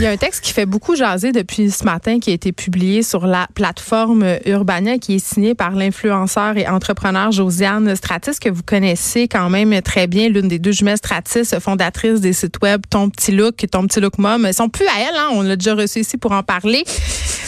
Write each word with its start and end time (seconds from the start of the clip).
Il 0.00 0.04
y 0.04 0.06
a 0.06 0.12
un 0.12 0.16
texte 0.16 0.42
qui 0.42 0.54
fait 0.54 0.64
beaucoup 0.64 0.96
jaser 0.96 1.30
depuis 1.30 1.70
ce 1.70 1.84
matin 1.84 2.20
qui 2.20 2.30
a 2.30 2.32
été 2.32 2.52
publié 2.52 3.02
sur 3.02 3.26
la 3.26 3.46
plateforme 3.54 4.24
Urbania 4.46 4.96
qui 4.96 5.16
est 5.16 5.18
signé 5.18 5.54
par 5.54 5.72
l'influenceur 5.72 6.56
et 6.56 6.66
entrepreneur 6.66 7.30
Josiane 7.30 7.94
Stratis 7.94 8.38
que 8.40 8.48
vous 8.48 8.62
connaissez 8.62 9.28
quand 9.28 9.50
même 9.50 9.82
très 9.82 10.06
bien, 10.06 10.30
l'une 10.30 10.48
des 10.48 10.58
deux 10.58 10.72
jumelles 10.72 10.96
Stratis, 10.96 11.54
fondatrice 11.60 12.22
des 12.22 12.32
sites 12.32 12.62
web 12.62 12.80
Ton 12.88 13.10
Petit 13.10 13.32
Look 13.32 13.62
et 13.62 13.68
Ton 13.68 13.86
Petit 13.86 14.00
Look 14.00 14.16
Mom. 14.16 14.46
Ils 14.48 14.54
sont 14.54 14.70
plus 14.70 14.86
à 14.86 15.00
elle, 15.00 15.16
hein? 15.18 15.28
on 15.32 15.42
l'a 15.42 15.56
déjà 15.56 15.74
reçu 15.74 15.98
ici 15.98 16.16
pour 16.16 16.32
en 16.32 16.42
parler. 16.42 16.82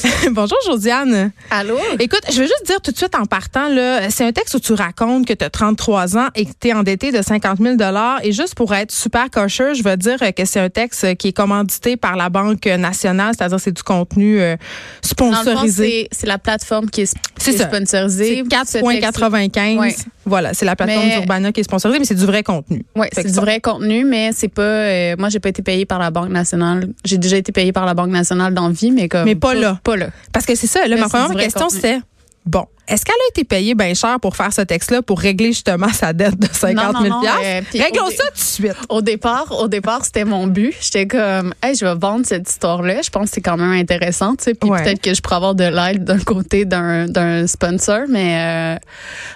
Bonjour 0.30 0.59
Josiane. 0.66 1.32
Allô? 1.50 1.79
Écoute, 1.98 2.23
je 2.30 2.41
veux 2.41 2.46
juste 2.46 2.66
dire 2.66 2.80
tout 2.80 2.91
de 2.91 2.96
suite 2.96 3.14
en 3.14 3.27
partant, 3.27 3.68
là, 3.68 4.11
c'est 4.11 4.25
un 4.25 4.32
texte 4.32 4.55
où 4.55 4.61
tu 4.61 4.73
racontes 4.73 5.27
que 5.27 5.32
tu 5.32 5.45
as 5.45 5.50
33 5.50 6.17
ans 6.17 6.29
et 6.35 6.46
que 6.46 6.53
tu 6.59 6.68
es 6.68 6.73
endetté 6.73 7.12
de 7.12 7.23
50 7.23 7.59
000 7.59 7.77
Et 8.23 8.32
juste 8.32 8.54
pour 8.54 8.75
être 8.75 8.91
super 8.91 9.30
cocheux, 9.30 9.75
je 9.75 9.82
veux 9.82 9.96
dire 9.96 10.18
que 10.36 10.45
c'est 10.45 10.61
un 10.61 10.71
texte 10.71 11.17
qui 11.17 11.29
est 11.29 11.32
commandité 11.32 11.96
par 11.96 12.17
la 12.17 12.29
Banque 12.29 12.67
nationale, 12.67 13.35
c'est-à-dire 13.36 13.61
c'est 13.61 13.73
du 13.73 13.82
contenu 13.82 14.40
euh, 14.40 14.57
sponsorisé. 15.03 16.09
C'est 16.11 16.26
la 16.26 16.39
plateforme 16.39 16.90
qui 16.90 17.03
est, 17.03 17.17
qui 17.43 17.51
est 17.51 17.59
sponsorisée. 17.59 18.43
4,95. 18.43 20.05
Voilà, 20.25 20.55
c'est 20.55 20.64
la 20.64 20.77
plateforme 20.77 21.09
Urbana 21.09 21.53
qui 21.53 21.61
est 21.61 21.65
sponsorisée, 21.65 21.99
mais 21.99 22.05
c'est 22.05 22.15
du 22.15 22.27
vrai 22.27 22.43
contenu. 22.43 22.85
Oui, 22.96 23.07
c'est 23.13 23.27
du 23.27 23.32
vrai 23.32 23.61
contenu, 23.61 24.05
mais 24.05 24.31
c'est 24.32 24.49
pas. 24.49 24.63
Euh, 24.63 25.17
moi, 25.18 25.29
j'ai 25.29 25.41
pas 25.41 25.49
été 25.49 25.63
payé 25.63 25.85
par 25.85 25.99
la 25.99 26.11
Banque 26.11 26.31
nationale. 26.31 26.89
J'ai 27.05 27.18
déjà 27.18 27.37
été 27.37 27.53
payé 27.53 27.73
par 27.73 27.87
la 27.87 27.95
Banque 27.95 28.11
nationale 28.11 28.55
dans 28.55 28.68
vie, 28.68 28.91
mais 28.91 29.09
comme. 29.09 29.25
Mais 29.25 29.35
pas, 29.35 29.55
là. 29.55 29.81
Pas 29.82 29.96
là. 29.96 30.09
Parce 30.32 30.46
que 30.46 30.55
c'est 30.55 30.67
ça. 30.67 30.87
Là, 30.87 30.96
ma 30.96 31.09
première 31.09 31.37
question, 31.37 31.68
c'est 31.68 32.01
Bon, 32.45 32.67
est-ce 32.89 33.05
qu'elle 33.05 33.14
a 33.14 33.28
été 33.31 33.45
payée 33.45 33.75
bien 33.77 33.95
cher 33.95 34.19
pour 34.20 34.34
faire 34.34 34.53
ce 34.53 34.62
texte-là 34.62 35.03
pour 35.03 35.20
régler 35.20 35.53
justement 35.53 35.89
sa 35.89 36.12
dette 36.12 36.39
de 36.39 36.48
50 36.51 36.97
000 37.01 37.09
non, 37.09 37.23
euh, 37.25 37.61
Réglons 37.73 38.11
ça 38.11 38.25
tout 38.25 38.34
de 38.34 38.39
suite. 38.39 38.77
Au 38.89 39.01
départ, 39.01 39.53
au 39.61 39.69
départ, 39.69 40.05
c'était 40.05 40.25
mon 40.25 40.48
but. 40.48 40.75
J'étais 40.81 41.06
comme, 41.06 41.55
hey, 41.62 41.77
je 41.77 41.84
vais 41.84 41.95
vendre 41.95 42.27
cette 42.27 42.51
histoire-là. 42.51 43.01
Je 43.03 43.11
pense 43.11 43.28
que 43.28 43.34
c'est 43.37 43.41
quand 43.41 43.56
même 43.56 43.70
intéressant, 43.70 44.34
tu 44.34 44.45
sais. 44.45 44.55
Puis 44.55 44.69
peut-être 44.69 45.01
que 45.01 45.15
je 45.15 45.23
pourrais 45.23 45.37
avoir 45.37 45.55
de 45.55 45.65
l'aide 45.65 46.05
d'un 46.05 46.19
côté 46.19 46.65
d'un 46.65 47.47
sponsor, 47.47 48.01
mais 48.09 48.77
euh, 48.77 48.79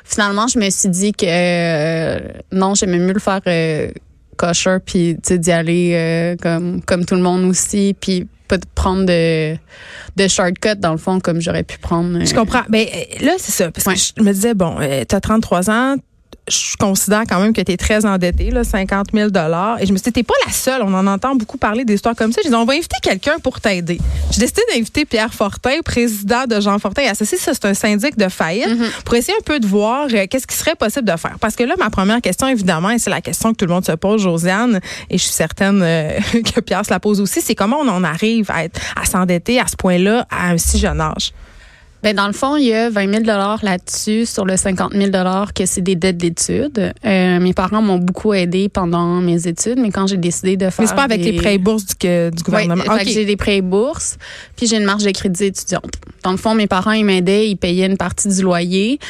finalement, 0.04 0.48
je 0.48 0.58
me 0.58 0.68
suis 0.68 0.88
dit 0.88 1.12
que 1.12 1.26
euh, 1.26 2.18
non, 2.50 2.74
j'aimais 2.74 2.98
mieux 2.98 3.14
le 3.14 3.20
faire 3.20 3.40
kosher 4.36 4.78
puis 4.84 5.14
d'y 5.14 5.52
aller 5.52 6.36
comme 6.42 6.82
comme 6.82 7.06
tout 7.06 7.14
le 7.14 7.22
monde 7.22 7.44
aussi 7.44 7.96
puis 7.98 8.26
pas 8.46 8.58
de 8.58 8.66
prendre 8.74 9.06
de, 9.06 9.56
de 10.16 10.28
shortcut 10.28 10.76
dans 10.76 10.92
le 10.92 10.98
fond 10.98 11.20
comme 11.20 11.40
j'aurais 11.40 11.62
pu 11.62 11.78
prendre. 11.78 12.24
Je 12.24 12.34
comprends. 12.34 12.62
Mais 12.68 13.16
ben, 13.20 13.26
là, 13.26 13.32
c'est 13.38 13.52
ça. 13.52 13.70
Parce 13.70 13.84
que 13.86 13.94
je 14.18 14.22
me 14.22 14.32
disais, 14.32 14.54
bon, 14.54 14.76
euh, 14.80 15.04
tu 15.08 15.14
as 15.14 15.20
33 15.20 15.70
ans, 15.70 15.96
je 16.48 16.76
considère 16.76 17.22
quand 17.28 17.40
même 17.40 17.52
que 17.52 17.60
tu 17.60 17.72
es 17.72 17.76
très 17.76 18.06
endetté, 18.06 18.50
là, 18.50 18.62
50 18.62 19.08
000 19.12 19.28
Et 19.28 19.86
je 19.86 19.92
me 19.92 19.96
suis 19.98 20.04
dit, 20.04 20.12
t'es 20.12 20.22
pas 20.22 20.34
la 20.46 20.52
seule. 20.52 20.82
On 20.82 20.94
en 20.94 21.06
entend 21.06 21.34
beaucoup 21.34 21.58
parler 21.58 21.84
d'histoires 21.84 22.14
comme 22.14 22.32
ça. 22.32 22.40
Je 22.44 22.48
dit, 22.48 22.54
on 22.54 22.64
va 22.64 22.74
inviter 22.74 22.96
quelqu'un 23.02 23.38
pour 23.42 23.60
t'aider. 23.60 23.98
J'ai 24.30 24.40
décidé 24.40 24.62
d'inviter 24.72 25.04
Pierre 25.04 25.32
Fortin, 25.34 25.80
président 25.84 26.44
de 26.46 26.60
Jean 26.60 26.78
Fortin 26.78 27.02
Associé. 27.10 27.38
Ça, 27.38 27.52
c'est 27.54 27.64
un 27.64 27.74
syndic 27.74 28.16
de 28.16 28.28
faillite, 28.28 28.68
mm-hmm. 28.68 29.02
pour 29.04 29.14
essayer 29.14 29.36
un 29.36 29.42
peu 29.44 29.58
de 29.58 29.66
voir 29.66 30.06
euh, 30.12 30.26
qu'est-ce 30.30 30.46
qui 30.46 30.56
serait 30.56 30.76
possible 30.76 31.10
de 31.10 31.16
faire. 31.16 31.36
Parce 31.40 31.56
que 31.56 31.64
là, 31.64 31.74
ma 31.78 31.90
première 31.90 32.20
question, 32.20 32.46
évidemment, 32.46 32.90
et 32.90 32.98
c'est 32.98 33.10
la 33.10 33.20
question 33.20 33.52
que 33.52 33.56
tout 33.56 33.66
le 33.66 33.72
monde 33.72 33.84
se 33.84 33.92
pose, 33.92 34.22
Josiane, 34.22 34.80
et 35.10 35.18
je 35.18 35.22
suis 35.22 35.32
certaine 35.32 35.82
euh, 35.82 36.18
que 36.54 36.60
Pierre 36.60 36.84
se 36.84 36.90
la 36.90 37.00
pose 37.00 37.20
aussi, 37.20 37.40
c'est 37.40 37.54
comment 37.54 37.78
on 37.78 37.88
en 37.88 38.04
arrive 38.04 38.50
à, 38.50 38.64
être, 38.64 38.80
à 39.00 39.04
s'endetter 39.04 39.60
à 39.60 39.66
ce 39.66 39.76
point-là 39.76 40.26
à 40.30 40.50
un 40.50 40.58
si 40.58 40.78
jeune 40.78 41.00
âge? 41.00 41.32
Ben 42.06 42.14
dans 42.14 42.28
le 42.28 42.32
fond, 42.32 42.54
il 42.54 42.66
y 42.66 42.72
a 42.72 42.88
20 42.88 43.24
000 43.24 43.24
là-dessus 43.62 44.26
sur 44.26 44.44
le 44.44 44.56
50 44.56 44.92
000 44.92 45.10
que 45.52 45.66
c'est 45.66 45.80
des 45.80 45.96
dettes 45.96 46.18
d'études. 46.18 46.92
Euh, 47.04 47.40
mes 47.40 47.52
parents 47.52 47.82
m'ont 47.82 47.98
beaucoup 47.98 48.32
aidé 48.32 48.68
pendant 48.68 49.20
mes 49.20 49.48
études, 49.48 49.80
mais 49.80 49.90
quand 49.90 50.06
j'ai 50.06 50.16
décidé 50.16 50.56
de 50.56 50.70
faire. 50.70 50.74
Mais 50.78 50.86
c'est 50.86 50.94
pas 50.94 51.02
avec 51.02 51.24
les 51.24 51.32
prêts 51.32 51.58
bourses 51.58 51.84
du, 51.84 52.30
du 52.30 52.42
gouvernement. 52.44 52.84
J'ai 53.04 53.24
des 53.24 53.34
prêts 53.34 53.60
bourses, 53.60 54.18
puis 54.54 54.68
j'ai 54.68 54.76
une 54.76 54.84
marge 54.84 55.02
de 55.02 55.10
crédit 55.10 55.46
étudiante. 55.46 55.94
Dans 56.22 56.30
le 56.30 56.36
fond, 56.36 56.54
mes 56.54 56.68
parents 56.68 56.92
ils 56.92 57.04
m'aidaient, 57.04 57.48
ils 57.48 57.56
payaient 57.56 57.86
une 57.86 57.96
partie 57.96 58.28
du 58.28 58.42
loyer, 58.42 59.00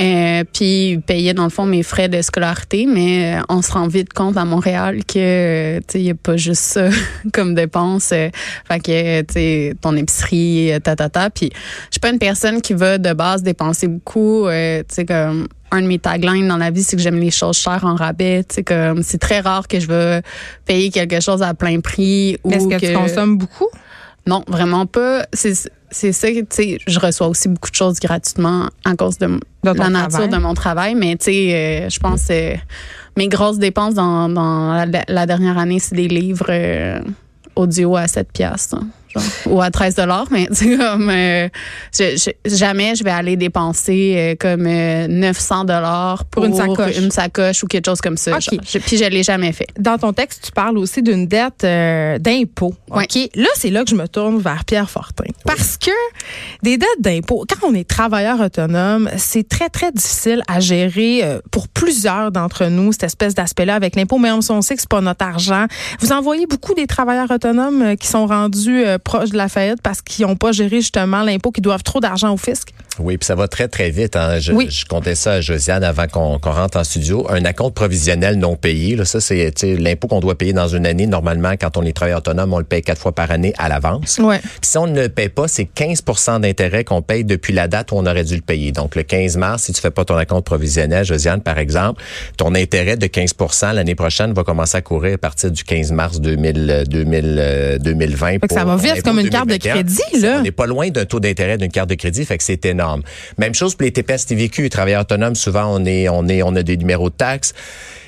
euh, 0.00 0.42
puis 0.50 0.92
ils 0.92 1.00
payaient 1.02 1.34
dans 1.34 1.44
le 1.44 1.50
fond 1.50 1.66
mes 1.66 1.82
frais 1.82 2.08
de 2.08 2.22
scolarité, 2.22 2.86
mais 2.86 3.36
euh, 3.36 3.42
on 3.50 3.60
se 3.60 3.70
rend 3.70 3.86
vite 3.86 4.14
compte 4.14 4.38
à 4.38 4.46
Montréal 4.46 5.04
que 5.04 5.78
tu 5.80 5.84
sais 5.88 6.00
il 6.00 6.06
y 6.06 6.10
a 6.10 6.14
pas 6.14 6.38
juste 6.38 6.62
ça 6.62 6.88
comme 7.34 7.54
dépense. 7.54 8.08
Fait 8.08 8.80
que 8.82 9.20
tu 9.20 9.34
sais 9.34 9.74
ton 9.82 9.94
épicerie, 9.94 10.72
ta 10.82 10.96
ta 10.96 11.10
ta. 11.10 11.28
Puis 11.28 11.50
je 11.52 11.92
suis 11.92 12.00
pas 12.00 12.08
une 12.08 12.18
personne 12.18 12.45
qui 12.62 12.74
va 12.74 12.98
de 12.98 13.12
base 13.12 13.42
dépenser 13.42 13.88
beaucoup. 13.88 14.46
Euh, 14.46 14.80
tu 14.80 14.94
sais, 14.94 15.04
comme 15.04 15.48
un 15.70 15.82
de 15.82 15.86
mes 15.86 15.98
taglines 15.98 16.48
dans 16.48 16.56
la 16.56 16.70
vie, 16.70 16.82
c'est 16.82 16.96
que 16.96 17.02
j'aime 17.02 17.18
les 17.18 17.30
choses 17.30 17.56
chères 17.56 17.84
en 17.84 17.94
rabais. 17.94 18.44
Tu 18.48 18.56
sais, 18.56 18.62
comme 18.64 19.02
c'est 19.02 19.18
très 19.18 19.40
rare 19.40 19.68
que 19.68 19.80
je 19.80 19.86
vais 19.86 20.22
payer 20.64 20.90
quelque 20.90 21.20
chose 21.20 21.42
à 21.42 21.54
plein 21.54 21.80
prix. 21.80 22.38
Est-ce 22.50 22.68
que, 22.68 22.78
tu 22.78 22.92
consommes 22.92 23.38
beaucoup? 23.38 23.68
Non, 24.26 24.42
vraiment 24.48 24.86
pas. 24.86 25.26
C'est 25.32 25.54
c'est 25.90 26.12
ça, 26.12 26.28
tu 26.28 26.44
sais, 26.50 26.78
je 26.86 26.98
reçois 26.98 27.28
aussi 27.28 27.48
beaucoup 27.48 27.70
de 27.70 27.76
choses 27.76 28.00
gratuitement 28.00 28.68
à 28.84 28.94
cause 28.96 29.18
de, 29.18 29.38
la 29.62 29.88
nature 29.88 30.28
de 30.28 30.36
mon 30.36 30.52
travail, 30.52 30.94
mais 30.94 31.16
tu 31.16 31.26
sais, 31.26 31.54
euh, 31.54 31.88
je 31.88 31.98
pense 32.00 32.26
que 32.26 32.54
mes 33.16 33.28
grosses 33.28 33.58
dépenses 33.58 33.94
dans, 33.94 34.28
dans 34.28 34.84
la, 35.08 35.26
dernière 35.26 35.58
année, 35.58 35.78
c'est 35.78 35.94
des 35.94 36.08
livres 36.08 36.46
euh, 36.48 37.00
audio 37.54 37.96
à 37.96 38.08
7 38.08 38.30
piastres 38.32 38.80
ou 39.46 39.60
à 39.60 39.70
13 39.70 39.94
dollars, 39.94 40.26
mais 40.30 40.46
comme 40.78 41.10
euh, 41.10 41.48
jamais 42.44 42.94
je 42.94 43.04
vais 43.04 43.10
aller 43.10 43.36
dépenser 43.36 44.14
euh, 44.16 44.34
comme 44.38 44.64
900 44.64 45.60
euh, 45.60 45.64
dollars 45.64 46.24
pour, 46.26 46.44
une 46.44 46.54
sacoche. 46.54 46.98
une 46.98 47.10
sacoche 47.10 47.62
ou 47.62 47.66
quelque 47.66 47.86
chose 47.86 48.00
comme 48.00 48.16
ça. 48.16 48.38
puis 48.38 48.96
je 48.96 49.04
l'ai 49.08 49.22
jamais 49.22 49.52
fait. 49.52 49.68
Dans 49.78 49.98
ton 49.98 50.12
texte, 50.12 50.44
tu 50.46 50.52
parles 50.52 50.78
aussi 50.78 51.02
d'une 51.02 51.26
dette 51.26 51.62
d'impôt. 52.20 52.74
Ok, 52.90 53.18
là 53.34 53.48
c'est 53.56 53.70
là 53.70 53.84
que 53.84 53.90
je 53.90 53.96
me 53.96 54.06
tourne 54.06 54.38
vers 54.38 54.64
Pierre 54.64 54.90
Fortin 54.90 55.24
parce 55.44 55.76
que 55.76 55.90
des 56.62 56.76
dettes 56.76 57.00
d'impôt, 57.00 57.44
quand 57.48 57.68
on 57.68 57.74
est 57.74 57.88
travailleur 57.88 58.40
autonome, 58.40 59.10
c'est 59.16 59.48
très 59.48 59.68
très 59.68 59.92
difficile 59.92 60.42
à 60.48 60.60
gérer 60.60 61.22
pour 61.50 61.68
plusieurs 61.68 62.32
d'entre 62.32 62.66
nous 62.66 62.92
cette 62.92 63.04
espèce 63.04 63.34
d'aspect-là 63.34 63.74
avec 63.74 63.96
l'impôt. 63.96 64.18
Mais 64.18 64.30
on, 64.30 64.40
sait 64.40 64.74
que 64.74 64.80
c'est 64.80 64.88
pas 64.88 65.00
notre 65.00 65.24
argent. 65.24 65.66
Vous 66.00 66.12
envoyez 66.12 66.46
beaucoup 66.46 66.74
des 66.74 66.86
travailleurs 66.86 67.30
autonomes 67.30 67.96
qui 67.96 68.06
sont 68.06 68.26
rendus 68.26 68.84
proches 69.06 69.30
de 69.30 69.36
la 69.36 69.48
faillite 69.48 69.80
parce 69.82 70.02
qu'ils 70.02 70.26
n'ont 70.26 70.34
pas 70.34 70.50
géré 70.50 70.80
justement 70.80 71.22
l'impôt, 71.22 71.52
qu'ils 71.52 71.62
doivent 71.62 71.84
trop 71.84 72.00
d'argent 72.00 72.34
au 72.34 72.36
fisc? 72.36 72.70
Oui, 72.98 73.18
puis 73.18 73.26
ça 73.26 73.34
va 73.34 73.46
très, 73.46 73.68
très 73.68 73.90
vite. 73.90 74.16
Hein. 74.16 74.38
Je, 74.40 74.52
je 74.52 74.84
comptais 74.84 75.14
ça 75.14 75.34
à 75.34 75.40
Josiane 75.40 75.84
avant 75.84 76.06
qu'on 76.08 76.38
rentre 76.38 76.78
en 76.78 76.84
studio. 76.84 77.26
Un 77.30 77.44
acompte 77.44 77.74
provisionnel 77.74 78.36
non 78.36 78.56
payé, 78.56 78.96
là, 78.96 79.04
ça, 79.04 79.20
c'est 79.20 79.52
l'impôt 79.78 80.08
qu'on 80.08 80.20
doit 80.20 80.36
payer 80.36 80.52
dans 80.52 80.66
une 80.66 80.86
année. 80.86 81.06
Normalement, 81.06 81.52
quand 81.60 81.76
on 81.76 81.82
est 81.82 81.92
travailleur 81.92 82.18
autonome, 82.18 82.52
on 82.52 82.58
le 82.58 82.64
paye 82.64 82.82
quatre 82.82 83.00
fois 83.00 83.12
par 83.12 83.30
année 83.30 83.52
à 83.58 83.68
l'avance. 83.68 84.18
Ouais. 84.18 84.40
si 84.60 84.76
on 84.76 84.86
ne 84.86 85.02
le 85.02 85.08
paye 85.08 85.28
pas, 85.28 85.46
c'est 85.46 85.68
15% 85.72 86.40
d'intérêt 86.40 86.82
qu'on 86.82 87.02
paye 87.02 87.24
depuis 87.24 87.52
la 87.52 87.68
date 87.68 87.92
où 87.92 87.96
on 87.96 88.06
aurait 88.06 88.24
dû 88.24 88.34
le 88.34 88.40
payer. 88.40 88.72
Donc, 88.72 88.96
le 88.96 89.04
15 89.04 89.36
mars, 89.36 89.64
si 89.64 89.72
tu 89.72 89.80
fais 89.80 89.90
pas 89.90 90.04
ton 90.04 90.16
acompte 90.16 90.46
provisionnel, 90.46 91.04
Josiane, 91.04 91.42
par 91.42 91.58
exemple, 91.58 92.02
ton 92.36 92.54
intérêt 92.54 92.96
de 92.96 93.06
15% 93.06 93.74
l'année 93.74 93.94
prochaine 93.94 94.32
va 94.32 94.42
commencer 94.42 94.78
à 94.78 94.82
courir 94.82 95.14
à 95.14 95.18
partir 95.18 95.50
du 95.50 95.62
15 95.62 95.92
mars 95.92 96.20
2000, 96.20 96.84
2000 96.88 97.78
2020. 97.80 98.38
ça 98.50 98.64
va 98.64 98.76
vite 98.76 98.95
comme 99.02 99.18
une 99.18 99.30
carte 99.30 99.48
de 99.48 99.56
crédit, 99.56 100.20
là. 100.20 100.38
On 100.38 100.42
n'est 100.42 100.50
pas 100.50 100.66
loin 100.66 100.88
d'un 100.90 101.04
taux 101.04 101.20
d'intérêt 101.20 101.58
d'une 101.58 101.70
carte 101.70 101.90
de 101.90 101.94
crédit, 101.94 102.24
fait 102.24 102.38
que 102.38 102.44
c'est 102.44 102.64
énorme. 102.64 103.02
Même 103.38 103.54
chose 103.54 103.74
pour 103.74 103.84
les 103.84 103.92
TPS 103.92 104.26
TVQ, 104.26 104.70
travailleurs 104.70 105.02
autonomes, 105.02 105.34
souvent 105.34 105.66
on 105.68 105.84
est, 105.84 106.08
on 106.08 106.26
est, 106.28 106.42
on 106.42 106.54
a 106.56 106.62
des 106.62 106.76
numéros 106.76 107.10
de 107.10 107.14
taxes 107.14 107.54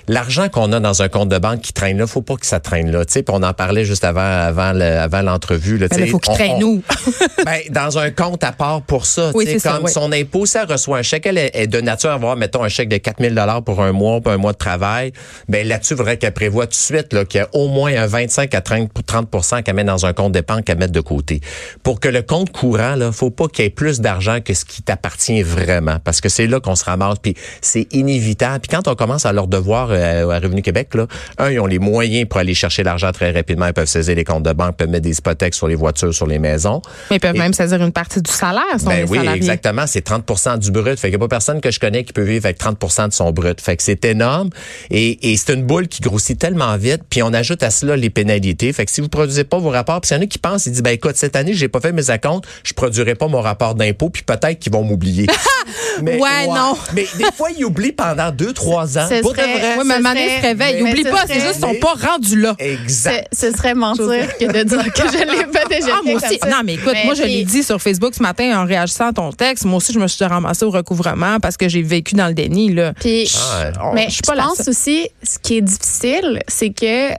l'argent 0.08 0.48
qu'on 0.48 0.72
a 0.72 0.80
dans 0.80 1.02
un 1.02 1.08
compte 1.08 1.28
de 1.28 1.38
banque 1.38 1.60
qui 1.60 1.72
traîne 1.72 1.98
là, 1.98 2.06
faut 2.06 2.22
pas 2.22 2.36
que 2.36 2.46
ça 2.46 2.60
traîne 2.60 2.90
là. 2.90 3.04
Tu 3.04 3.12
sais, 3.12 3.24
on 3.28 3.42
en 3.42 3.52
parlait 3.52 3.84
juste 3.84 4.04
avant, 4.04 4.20
avant, 4.20 4.78
avant 4.80 5.22
l'entrevue. 5.22 5.78
Il 5.98 6.08
faut 6.08 6.18
qu'il 6.18 6.34
traîne 6.34 6.62
où? 6.62 6.82
Ben, 7.44 7.60
dans 7.70 7.98
un 7.98 8.10
compte 8.10 8.42
à 8.44 8.52
part 8.52 8.82
pour 8.82 9.06
ça. 9.06 9.30
Oui, 9.34 9.46
comme 9.46 9.58
ça, 9.58 9.80
oui. 9.82 9.90
son 9.90 10.12
impôt, 10.12 10.44
ça 10.44 10.64
reçoit 10.64 10.98
un 10.98 11.02
chèque, 11.02 11.26
elle 11.26 11.38
est 11.38 11.66
de 11.66 11.80
nature 11.80 12.10
à 12.10 12.14
avoir, 12.14 12.36
mettons, 12.36 12.64
un 12.64 12.68
chèque 12.68 12.88
de 12.88 12.96
4000 12.96 13.34
dollars 13.34 13.62
pour 13.62 13.80
un 13.82 13.92
mois, 13.92 14.20
pour 14.20 14.32
un 14.32 14.36
mois 14.36 14.52
de 14.52 14.58
travail. 14.58 15.12
Ben 15.48 15.66
là-dessus, 15.66 15.94
il 15.94 15.96
faudrait 15.96 16.16
qu'elle 16.16 16.32
prévoit 16.32 16.66
tout 16.66 16.72
de 16.72 16.74
suite 16.74 17.12
là 17.12 17.24
qu'il 17.24 17.40
y 17.40 17.42
a 17.42 17.48
au 17.52 17.68
moins 17.68 17.94
un 17.96 18.06
25 18.06 18.54
à 18.54 18.60
30, 18.60 18.90
30 19.06 19.64
qu'elle 19.64 19.74
met 19.74 19.84
dans 19.84 20.04
un 20.04 20.12
compte 20.12 20.32
d'épargne 20.32 20.62
qu'elle 20.62 20.78
met 20.78 20.88
de 20.88 21.00
côté. 21.00 21.40
Pour 21.82 22.00
que 22.00 22.08
le 22.08 22.22
compte 22.22 22.50
courant, 22.50 22.96
là, 22.96 23.12
faut 23.12 23.30
pas 23.30 23.48
qu'il 23.48 23.64
y 23.64 23.68
ait 23.68 23.70
plus 23.70 24.00
d'argent 24.00 24.40
que 24.44 24.54
ce 24.54 24.64
qui 24.64 24.82
t'appartient 24.82 25.42
vraiment, 25.42 25.98
parce 26.02 26.20
que 26.20 26.28
c'est 26.28 26.46
là 26.46 26.60
qu'on 26.60 26.76
se 26.76 26.84
ramasse. 26.84 27.18
Puis 27.22 27.34
c'est 27.60 27.86
inévitable. 27.92 28.60
Puis 28.60 28.76
quand 28.76 28.88
on 28.88 28.94
commence 28.94 29.26
à 29.26 29.32
leur 29.32 29.46
devoir 29.46 29.90
euh, 29.98 30.30
à 30.30 30.38
Revenu 30.38 30.62
Québec, 30.62 30.94
là, 30.94 31.06
un, 31.38 31.50
ils 31.50 31.60
ont 31.60 31.66
les 31.66 31.78
moyens 31.78 32.28
pour 32.28 32.38
aller 32.40 32.54
chercher 32.54 32.82
l'argent 32.82 33.12
très 33.12 33.30
rapidement. 33.30 33.66
Ils 33.66 33.72
peuvent 33.72 33.86
saisir 33.86 34.14
les 34.16 34.24
comptes 34.24 34.42
de 34.42 34.52
banque, 34.52 34.76
peuvent 34.76 34.88
mettre 34.88 35.04
des 35.04 35.18
hypothèques 35.18 35.54
sur 35.54 35.68
les 35.68 35.74
voitures, 35.74 36.14
sur 36.14 36.26
les 36.26 36.38
maisons. 36.38 36.82
Mais 37.10 37.16
ils 37.16 37.20
peuvent 37.20 37.36
même 37.36 37.52
saisir 37.52 37.82
une 37.82 37.92
partie 37.92 38.22
du 38.22 38.30
salaire. 38.30 38.62
Ben 38.84 39.06
oui, 39.08 39.18
exactement. 39.34 39.86
C'est 39.86 40.06
30% 40.06 40.58
du 40.58 40.70
brut. 40.70 40.98
Fait 40.98 41.08
qu'il 41.08 41.18
n'y 41.18 41.24
a 41.24 41.26
pas 41.26 41.28
personne 41.28 41.60
que 41.60 41.70
je 41.70 41.80
connais 41.80 42.04
qui 42.04 42.12
peut 42.12 42.22
vivre 42.22 42.46
avec 42.46 42.58
30% 42.58 43.08
de 43.08 43.12
son 43.12 43.30
brut. 43.32 43.60
Fait 43.60 43.76
que 43.76 43.82
c'est 43.82 44.04
énorme. 44.04 44.50
Et, 44.90 45.32
et 45.32 45.36
c'est 45.36 45.54
une 45.54 45.64
boule 45.64 45.88
qui 45.88 46.00
grossit 46.00 46.38
tellement 46.38 46.76
vite. 46.76 47.02
Puis 47.10 47.22
on 47.22 47.32
ajoute 47.32 47.62
à 47.62 47.70
cela 47.70 47.96
les 47.96 48.10
pénalités. 48.10 48.72
Fait 48.72 48.84
que 48.84 48.90
si 48.90 49.00
vous 49.00 49.08
produisez 49.08 49.44
pas 49.44 49.58
vos 49.58 49.70
rapports, 49.70 50.00
puis 50.00 50.10
il 50.10 50.14
y 50.14 50.18
en 50.18 50.22
a 50.22 50.26
qui 50.26 50.38
pensent, 50.38 50.66
ils 50.66 50.72
disent, 50.72 50.82
ben 50.82 50.90
écoute, 50.90 51.16
cette 51.16 51.36
année, 51.36 51.54
j'ai 51.54 51.68
pas 51.68 51.80
fait 51.80 51.92
mes 51.92 52.10
accounts, 52.10 52.42
je 52.64 52.72
produirai 52.72 53.14
pas 53.14 53.28
mon 53.28 53.40
rapport 53.40 53.74
d'impôt, 53.74 54.10
puis 54.10 54.22
peut-être 54.22 54.58
qu'ils 54.58 54.72
vont 54.72 54.82
m'oublier. 54.82 55.26
ouais, 56.02 56.46
non. 56.46 56.76
Mais 56.94 57.06
des 57.16 57.32
fois, 57.34 57.48
ils 57.56 57.64
oublient 57.64 57.92
pendant 57.92 58.30
deux, 58.30 58.52
trois 58.52 58.98
ans. 58.98 59.08
Vrai. 59.08 59.76
Oui, 59.78 59.84
mais 59.88 60.00
Mané 60.00 60.36
se 60.36 60.42
réveille. 60.42 60.82
Oublie 60.82 61.04
pas, 61.04 61.26
c'est 61.26 61.40
juste 61.40 61.54
qu'ils 61.54 61.60
sont 61.60 61.74
pas 61.80 61.94
rendus 61.94 62.38
là. 62.38 62.54
Exact. 62.58 63.28
Ce 63.32 63.50
serait 63.50 63.74
mentir 63.74 64.36
que 64.38 64.44
de 64.44 64.62
dire 64.62 64.92
que 64.92 65.02
je 65.02 65.18
l'ai 65.18 65.44
pas 65.46 65.64
déjà 65.68 65.96
ah, 65.98 66.00
moi 66.04 66.14
aussi. 66.14 66.38
Non, 66.48 66.60
mais 66.64 66.74
écoute, 66.74 66.94
moi, 67.04 67.14
je 67.14 67.22
l'ai 67.22 67.44
dit 67.44 67.62
sur 67.62 67.80
Facebook 67.80 68.14
ce 68.14 68.22
matin 68.22 68.62
en 68.62 68.66
réagissant 68.66 69.08
à 69.08 69.12
ton 69.12 69.32
texte. 69.32 69.64
Moi 69.64 69.78
aussi, 69.78 69.92
je 69.92 69.98
me 69.98 70.06
suis 70.06 70.24
ramassée 70.24 70.64
au 70.64 70.70
recouvrement 70.70 71.40
parce 71.40 71.56
que 71.56 71.68
j'ai 71.68 71.82
vécu 71.82 72.14
dans 72.14 72.28
le 72.28 72.34
déni, 72.34 72.72
là. 72.72 72.92
Puis, 72.94 73.30
ah, 73.52 73.92
mais 73.94 74.08
je 74.10 74.20
pense 74.22 74.68
aussi, 74.68 75.08
ce 75.22 75.38
qui 75.38 75.58
est 75.58 75.62
difficile, 75.62 76.40
c'est 76.48 76.70
que 76.70 77.10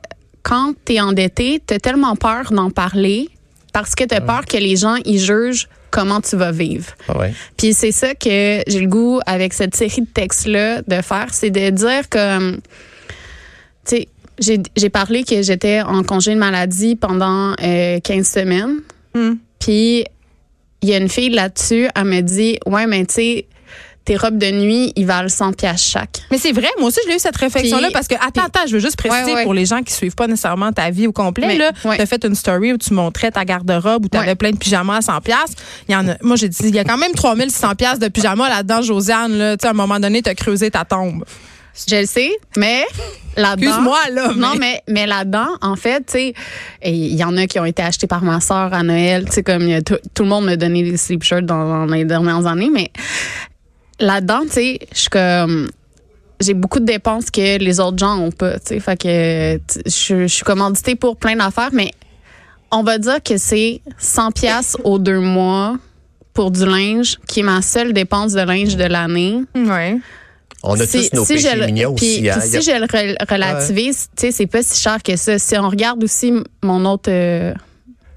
quand 0.43 0.73
tu 0.85 0.93
es 0.93 1.01
endetté, 1.01 1.61
tu 1.65 1.73
as 1.73 1.79
tellement 1.79 2.15
peur 2.15 2.51
d'en 2.51 2.69
parler 2.69 3.29
parce 3.73 3.95
que 3.95 4.03
tu 4.03 4.15
as 4.15 4.21
peur 4.21 4.45
que 4.45 4.57
les 4.57 4.75
gens 4.75 4.95
y 5.05 5.19
jugent 5.19 5.67
comment 5.89 6.21
tu 6.21 6.35
vas 6.35 6.51
vivre. 6.51 6.93
Ah 7.07 7.15
Puis 7.57 7.73
c'est 7.73 7.91
ça 7.91 8.13
que 8.15 8.61
j'ai 8.67 8.79
le 8.79 8.87
goût 8.87 9.19
avec 9.25 9.53
cette 9.53 9.75
série 9.75 10.01
de 10.01 10.07
textes-là 10.07 10.81
de 10.81 11.01
faire, 11.01 11.27
c'est 11.33 11.49
de 11.49 11.69
dire 11.69 12.09
que, 12.09 12.55
tu 12.55 12.59
sais, 13.85 14.07
j'ai 14.39 14.89
parlé 14.89 15.23
que 15.23 15.41
j'étais 15.41 15.81
en 15.81 16.03
congé 16.03 16.33
de 16.33 16.39
maladie 16.39 16.95
pendant 16.95 17.53
15 17.55 17.59
euh, 17.63 18.23
semaines. 18.23 18.79
Hmm. 19.13 19.33
Puis 19.59 20.05
il 20.81 20.89
y 20.89 20.93
a 20.93 20.97
une 20.97 21.09
fille 21.09 21.29
là-dessus, 21.29 21.87
elle 21.95 22.05
me 22.05 22.21
dit, 22.21 22.57
ouais, 22.65 22.87
mais 22.87 23.05
tu 23.05 23.13
sais, 23.15 23.45
tes 24.09 24.17
robes 24.17 24.39
de 24.39 24.49
nuit, 24.49 24.91
ils 24.95 25.05
valent 25.05 25.29
100 25.29 25.53
pièces 25.53 25.83
chaque. 25.83 26.21
Mais 26.31 26.39
c'est 26.39 26.51
vrai, 26.51 26.67
moi 26.79 26.87
aussi, 26.87 26.99
j'ai 27.05 27.15
eu 27.15 27.19
cette 27.19 27.37
réflexion-là 27.37 27.89
parce 27.93 28.07
que, 28.07 28.15
attends, 28.15 28.41
attends, 28.41 28.65
je 28.65 28.73
veux 28.73 28.79
juste 28.79 28.97
préciser 28.97 29.43
pour 29.43 29.53
les 29.53 29.67
gens 29.67 29.83
qui 29.83 29.93
suivent 29.93 30.15
pas 30.15 30.25
nécessairement 30.25 30.71
ta 30.71 30.89
vie 30.89 31.05
au 31.05 31.11
complet, 31.11 31.55
là, 31.55 31.71
tu 31.73 31.87
as 31.87 32.05
fait 32.07 32.25
une 32.25 32.33
story 32.33 32.73
où 32.73 32.77
tu 32.79 32.95
montrais 32.95 33.29
ta 33.29 33.45
garde-robe, 33.45 34.05
où 34.05 34.09
tu 34.09 34.17
avais 34.17 34.33
plein 34.33 34.49
de 34.49 34.57
pyjamas 34.57 34.97
à 34.97 35.01
100 35.01 35.21
pièces. 35.21 35.53
Il 35.87 35.91
y 35.91 35.95
en 35.95 36.07
a, 36.07 36.15
moi, 36.23 36.37
j'ai 36.37 36.49
dit, 36.49 36.57
il 36.63 36.73
y 36.73 36.79
a 36.79 36.83
quand 36.83 36.97
même 36.97 37.11
3600 37.11 37.75
pièces 37.75 37.99
de 37.99 38.07
pyjamas 38.07 38.49
là-dedans, 38.49 38.81
Josiane, 38.81 39.37
là. 39.37 39.57
Tu 39.57 39.61
sais, 39.61 39.67
à 39.67 39.71
un 39.71 39.73
moment 39.73 39.99
donné, 39.99 40.23
tu 40.23 40.29
as 40.31 40.33
creusé 40.33 40.71
ta 40.71 40.85
tombe. 40.85 41.23
Je 41.87 41.95
le 41.95 42.05
sais, 42.05 42.31
mais 42.57 42.83
là-dedans. 43.37 43.67
Excuse-moi, 43.67 43.99
là. 44.11 44.33
Non, 44.35 44.53
mais, 44.59 44.81
mais 44.87 45.05
là-dedans, 45.05 45.49
en 45.61 45.75
fait, 45.75 45.99
tu 45.99 46.13
sais, 46.13 46.33
il 46.83 47.15
y 47.15 47.23
en 47.23 47.37
a 47.37 47.45
qui 47.45 47.59
ont 47.59 47.65
été 47.65 47.83
achetés 47.83 48.07
par 48.07 48.23
ma 48.23 48.41
sœur 48.41 48.73
à 48.73 48.81
Noël. 48.83 49.25
Tu 49.25 49.33
sais, 49.33 49.43
comme 49.43 49.65
tout 49.83 50.23
le 50.23 50.29
monde 50.29 50.45
m'a 50.45 50.55
donné 50.55 50.83
des 50.83 50.97
sleep 50.97 51.23
shirts 51.23 51.45
dans, 51.45 51.85
dans 51.85 51.93
les 51.93 52.05
dernières 52.05 52.47
années, 52.47 52.71
mais 52.73 52.91
là-dedans, 53.99 54.41
tu 54.43 54.51
sais, 54.51 54.79
je 54.91 54.99
suis 54.99 55.09
comme 55.09 55.69
j'ai 56.41 56.53
beaucoup 56.53 56.79
de 56.79 56.85
dépenses 56.85 57.29
que 57.29 57.57
les 57.57 57.79
autres 57.79 57.97
gens 57.97 58.17
ont 58.17 58.31
pas, 58.31 58.59
tu 58.59 58.67
sais, 58.67 58.79
fait 58.79 58.97
que 58.97 59.59
je, 59.85 60.27
suis 60.27 60.43
commanditée 60.43 60.95
pour 60.95 61.17
plein 61.17 61.35
d'affaires 61.35 61.71
mais 61.73 61.91
on 62.71 62.83
va 62.83 62.97
dire 62.97 63.21
que 63.21 63.37
c'est 63.37 63.81
100 63.97 64.31
pièces 64.31 64.77
aux 64.83 64.99
deux 64.99 65.19
mois 65.19 65.77
pour 66.33 66.51
du 66.51 66.65
linge 66.65 67.19
qui 67.27 67.41
est 67.41 67.43
ma 67.43 67.61
seule 67.61 67.93
dépense 67.93 68.33
de 68.33 68.41
linge 68.41 68.77
de 68.77 68.85
l'année. 68.85 69.41
Ouais. 69.55 69.97
On 70.63 70.79
a 70.79 70.85
tous 70.85 71.13
nos 71.13 71.25
péchés 71.25 71.65
mignons 71.65 71.93
aussi. 71.93 72.29
Hein? 72.29 72.39
si 72.41 72.61
je 72.61 72.71
le 72.71 73.25
relativise, 73.29 74.09
tu 74.15 74.27
sais, 74.27 74.31
c'est 74.31 74.47
pas 74.47 74.61
si 74.61 74.81
cher 74.81 75.01
que 75.01 75.15
ça. 75.15 75.39
Si 75.39 75.57
on 75.57 75.69
regarde 75.69 76.03
aussi 76.03 76.33
mon 76.61 76.85
autre 76.85 77.09
euh, 77.09 77.53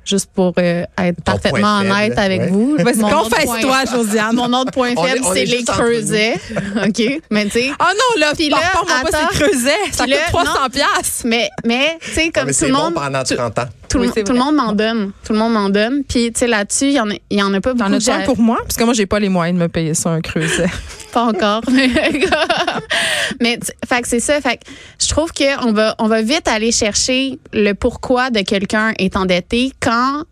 juste 0.05 0.31
pour 0.35 0.53
euh, 0.59 0.85
être 0.99 1.23
parfaitement 1.23 1.79
honnête 1.81 2.19
avec 2.19 2.51
vous. 2.51 2.77
Confesse-toi, 2.77 3.85
Josiane. 3.91 4.35
Mon 4.35 4.53
autre 4.53 4.73
point 4.73 4.95
faible, 4.95 5.25
c'est 5.33 5.45
les 5.45 5.65
creusets. 5.65 6.35
OK? 6.87 7.21
Mais 7.31 7.45
tu 7.45 7.51
sais. 7.51 7.71
Oh 7.81 7.85
non, 7.89 8.21
là, 8.21 8.33
puis 8.35 8.49
là, 8.49 8.59
attends, 8.59 8.87
pas 8.87 9.19
ces 9.19 9.39
creusets. 9.39 9.93
Ça 9.93 10.05
coûte 10.05 10.15
300 10.33 10.51
pièces. 10.73 11.23
Mais, 11.25 11.51
mais 11.65 11.99
tu 12.01 12.11
sais, 12.13 12.31
comme 12.31 12.51
tout 12.51 12.65
le 12.65 12.73
monde. 12.73 12.95
Bon 12.95 13.01
pendant 13.01 13.23
30 13.23 13.59
ans. 13.59 13.69
Tout, 13.93 14.33
le 14.33 14.39
monde 14.39 14.57
m'en 14.57 14.73
donne. 14.73 15.13
Tout 15.25 15.33
le 15.33 15.39
monde 15.39 15.53
m'en 15.53 15.69
donne. 15.69 16.03
Puis, 16.05 16.33
tu 16.33 16.41
sais, 16.41 16.47
là-dessus, 16.47 16.87
il 16.87 16.93
y, 16.93 17.01
en 17.01 17.11
a, 17.11 17.15
y 17.31 17.43
en 17.43 17.53
a 17.53 17.61
pas 17.61 17.75
beaucoup. 17.75 17.89
T'en 17.89 17.93
as 17.93 18.11
un 18.11 18.25
pour 18.25 18.39
moi? 18.39 18.59
Parce 18.63 18.77
que 18.77 18.85
moi, 18.85 18.95
j'ai 18.95 19.07
pas 19.07 19.21
les 19.21 19.29
moyens 19.29 19.59
de 19.59 19.63
me 19.63 19.69
payer 19.69 19.95
ça, 19.95 20.11
un 20.11 20.21
creuset. 20.21 20.67
pas 21.13 21.25
encore. 21.25 21.63
mais, 23.41 23.59
fait 23.89 24.03
que 24.03 24.09
c'est 24.09 24.21
ça. 24.21 24.41
Fait 24.41 24.57
que 24.57 24.65
je 25.01 25.09
trouve 25.09 25.33
qu'on 25.33 25.73
va, 25.73 25.95
on 25.99 26.09
va 26.09 26.23
vite 26.23 26.49
aller 26.49 26.73
chercher 26.73 27.39
le 27.53 27.73
pourquoi 27.75 28.31
de 28.31 28.41
quelqu'un 28.41 28.93
est 28.99 29.17
endetté 29.17 29.73
quand, 29.81 30.25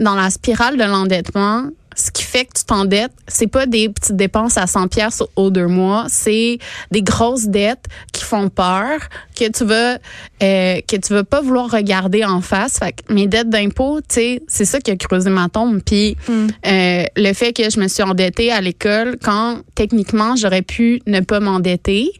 dans 0.00 0.14
la 0.14 0.30
spirale 0.30 0.76
de 0.76 0.84
l'endettement, 0.84 1.68
ce 1.96 2.10
qui 2.10 2.22
fait 2.22 2.44
que 2.44 2.58
tu 2.58 2.64
t'endettes, 2.64 3.12
c'est 3.26 3.46
pas 3.46 3.66
des 3.66 3.88
petites 3.88 4.16
dépenses 4.16 4.56
à 4.56 4.66
100 4.66 4.88
pièces 4.88 5.22
au 5.36 5.50
deux 5.50 5.66
mois, 5.66 6.06
c'est 6.08 6.58
des 6.90 7.02
grosses 7.02 7.46
dettes 7.46 7.86
qui 8.12 8.24
font 8.24 8.48
peur, 8.48 9.00
que 9.36 9.50
tu 9.50 9.64
vas 9.64 9.98
euh, 10.42 10.80
que 10.86 10.96
tu 10.96 11.12
vas 11.12 11.24
pas 11.24 11.40
vouloir 11.40 11.70
regarder 11.70 12.24
en 12.24 12.40
face. 12.40 12.78
Fait 12.78 12.92
que 12.92 13.12
mes 13.12 13.26
dettes 13.26 13.48
d'impôt, 13.48 14.00
tu 14.00 14.14
sais, 14.14 14.42
c'est 14.48 14.64
ça 14.64 14.80
qui 14.80 14.90
a 14.90 14.96
creusé 14.96 15.30
ma 15.30 15.48
tombe. 15.48 15.80
Puis 15.84 16.16
hmm. 16.28 16.46
euh, 16.66 17.04
le 17.16 17.32
fait 17.32 17.52
que 17.52 17.68
je 17.70 17.80
me 17.80 17.88
suis 17.88 18.02
endettée 18.02 18.50
à 18.50 18.60
l'école 18.60 19.16
quand 19.22 19.60
techniquement 19.74 20.36
j'aurais 20.36 20.62
pu 20.62 21.00
ne 21.06 21.20
pas 21.20 21.40
m'endetter, 21.40 22.10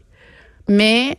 mais 0.67 1.17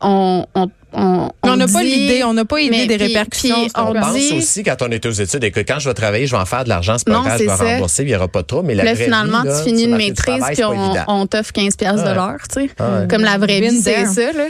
on, 0.00 0.46
on 0.54 0.70
on 0.94 1.56
n'a 1.56 1.66
pas 1.66 1.82
l'idée, 1.82 2.24
on 2.24 2.34
n'a 2.34 2.44
pas 2.44 2.60
idée 2.60 2.86
des 2.86 2.96
répercussions. 2.96 3.66
on, 3.76 3.92
pense 3.92 4.32
aussi 4.32 4.62
quand 4.62 4.76
on 4.82 4.90
est 4.90 5.04
aux 5.06 5.10
études 5.10 5.44
et 5.44 5.50
que 5.50 5.60
quand 5.60 5.78
je 5.78 5.88
vais 5.88 5.94
travailler, 5.94 6.26
je 6.26 6.32
vais 6.34 6.42
en 6.42 6.46
faire 6.46 6.64
de 6.64 6.68
l'argent, 6.68 6.96
c'est 6.98 7.06
pas 7.06 7.20
grave, 7.20 7.38
je 7.38 7.44
vais 7.44 7.72
rembourser, 7.72 8.02
il 8.02 8.06
n'y 8.06 8.14
aura 8.14 8.28
pas 8.28 8.42
trop. 8.42 8.62
Mais 8.62 8.74
la 8.74 8.84
là, 8.84 8.94
finalement, 8.94 9.42
tu 9.42 9.64
finis 9.64 9.84
une 9.84 9.96
maîtrise 9.96 10.42
puis 10.52 10.64
on, 10.64 11.26
t'offre 11.26 11.52
15 11.52 11.76
pièces 11.76 12.02
de 12.02 12.14
l'heure, 12.14 12.40
tu 12.52 12.68
sais. 12.68 12.70
Comme 13.08 13.22
la 13.22 13.38
vraie 13.38 13.60
vie, 13.60 13.80
c'est 13.80 14.06
ça. 14.06 14.32
Là. 14.32 14.46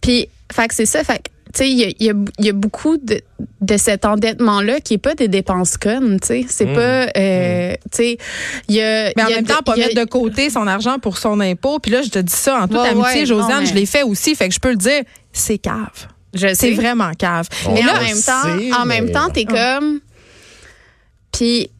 Puis, 0.00 0.28
fait 0.52 0.68
que 0.68 0.74
c'est 0.74 0.86
ça. 0.86 1.02
Fait 1.02 1.20
il 1.64 1.94
y 1.98 2.48
a, 2.48 2.52
beaucoup 2.52 2.96
de, 2.98 3.76
cet 3.76 4.04
endettement-là 4.04 4.80
qui 4.80 4.94
n'est 4.94 4.98
pas 4.98 5.14
des 5.14 5.28
dépenses 5.28 5.76
connes, 5.76 6.18
tu 6.20 6.26
sais. 6.26 6.46
C'est 6.48 6.66
mmh. 6.66 6.74
pas, 6.74 7.06
euh, 7.16 7.72
mmh. 7.72 7.76
tu 7.90 7.96
sais, 7.96 8.18
il 8.68 8.74
y 8.74 8.82
a... 8.82 9.12
Mais 9.16 9.22
en 9.24 9.28
même 9.28 9.44
temps, 9.44 9.62
pas 9.64 9.76
mettre 9.76 9.94
de 9.94 10.04
côté 10.04 10.50
son 10.50 10.66
argent 10.66 10.98
pour 10.98 11.18
son 11.18 11.40
impôt. 11.40 11.78
Puis 11.78 11.92
là, 11.92 12.02
je 12.02 12.10
te 12.10 12.18
dis 12.18 12.32
ça 12.32 12.62
en 12.62 12.68
toute 12.68 12.78
amitié, 12.78 13.26
Josiane, 13.26 13.66
je 13.66 13.74
l'ai 13.74 13.86
fait 13.86 14.02
aussi, 14.02 14.34
fait 14.34 14.48
que 14.48 14.54
je 14.54 14.60
peux 14.60 14.70
le 14.70 14.76
dire, 14.76 15.02
c'est 15.32 15.58
cave. 15.58 16.08
C'est 16.54 16.72
vraiment 16.72 17.12
cave. 17.12 17.48
mais 17.72 17.82
là, 17.82 17.94
en 17.98 18.02
même 18.02 18.22
temps, 18.22 18.80
en 18.82 18.86
même 18.86 19.10
temps, 19.10 19.30
t'es 19.30 19.44
comme... 19.44 20.00
Puis 21.32 21.70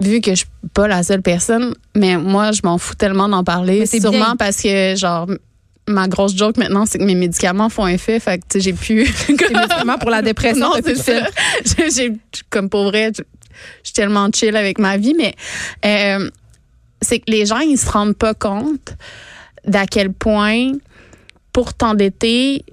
vu 0.00 0.20
que 0.20 0.32
je 0.32 0.36
suis 0.36 0.46
pas 0.72 0.88
la 0.88 1.02
seule 1.02 1.22
personne, 1.22 1.74
mais 1.94 2.16
moi, 2.16 2.52
je 2.52 2.60
m'en 2.64 2.78
fous 2.78 2.94
tellement 2.94 3.28
d'en 3.28 3.44
parler. 3.44 3.86
C'est 3.86 4.00
sûrement 4.00 4.36
parce 4.36 4.60
que, 4.60 4.94
genre, 4.96 5.26
ma 5.86 6.08
grosse 6.08 6.36
joke 6.36 6.56
maintenant, 6.56 6.86
c'est 6.86 6.98
que 6.98 7.04
mes 7.04 7.14
médicaments 7.14 7.68
font 7.68 7.86
effet. 7.86 8.18
Fait 8.20 8.38
que 8.38 8.58
j'ai 8.58 8.72
pu. 8.72 9.08
médicaments 9.28 9.98
pour 9.98 10.10
la 10.10 10.22
dépression, 10.30 10.70
c'est 10.82 11.90
J'ai, 11.94 12.12
comme 12.50 12.68
pour 12.68 12.84
vrai, 12.84 13.12
je 13.16 13.22
suis 13.84 13.92
tellement 13.92 14.28
chill 14.34 14.56
avec 14.56 14.78
ma 14.78 14.96
vie, 14.96 15.14
mais 15.16 15.34
euh, 15.84 16.30
c'est 17.00 17.18
que 17.18 17.30
les 17.30 17.46
gens, 17.46 17.58
ils 17.58 17.78
se 17.78 17.90
rendent 17.90 18.16
pas 18.16 18.34
compte 18.34 18.94
d'à 19.66 19.86
quel 19.86 20.12
point, 20.12 20.72
pour 21.52 21.74
t'endetter, 21.74 22.64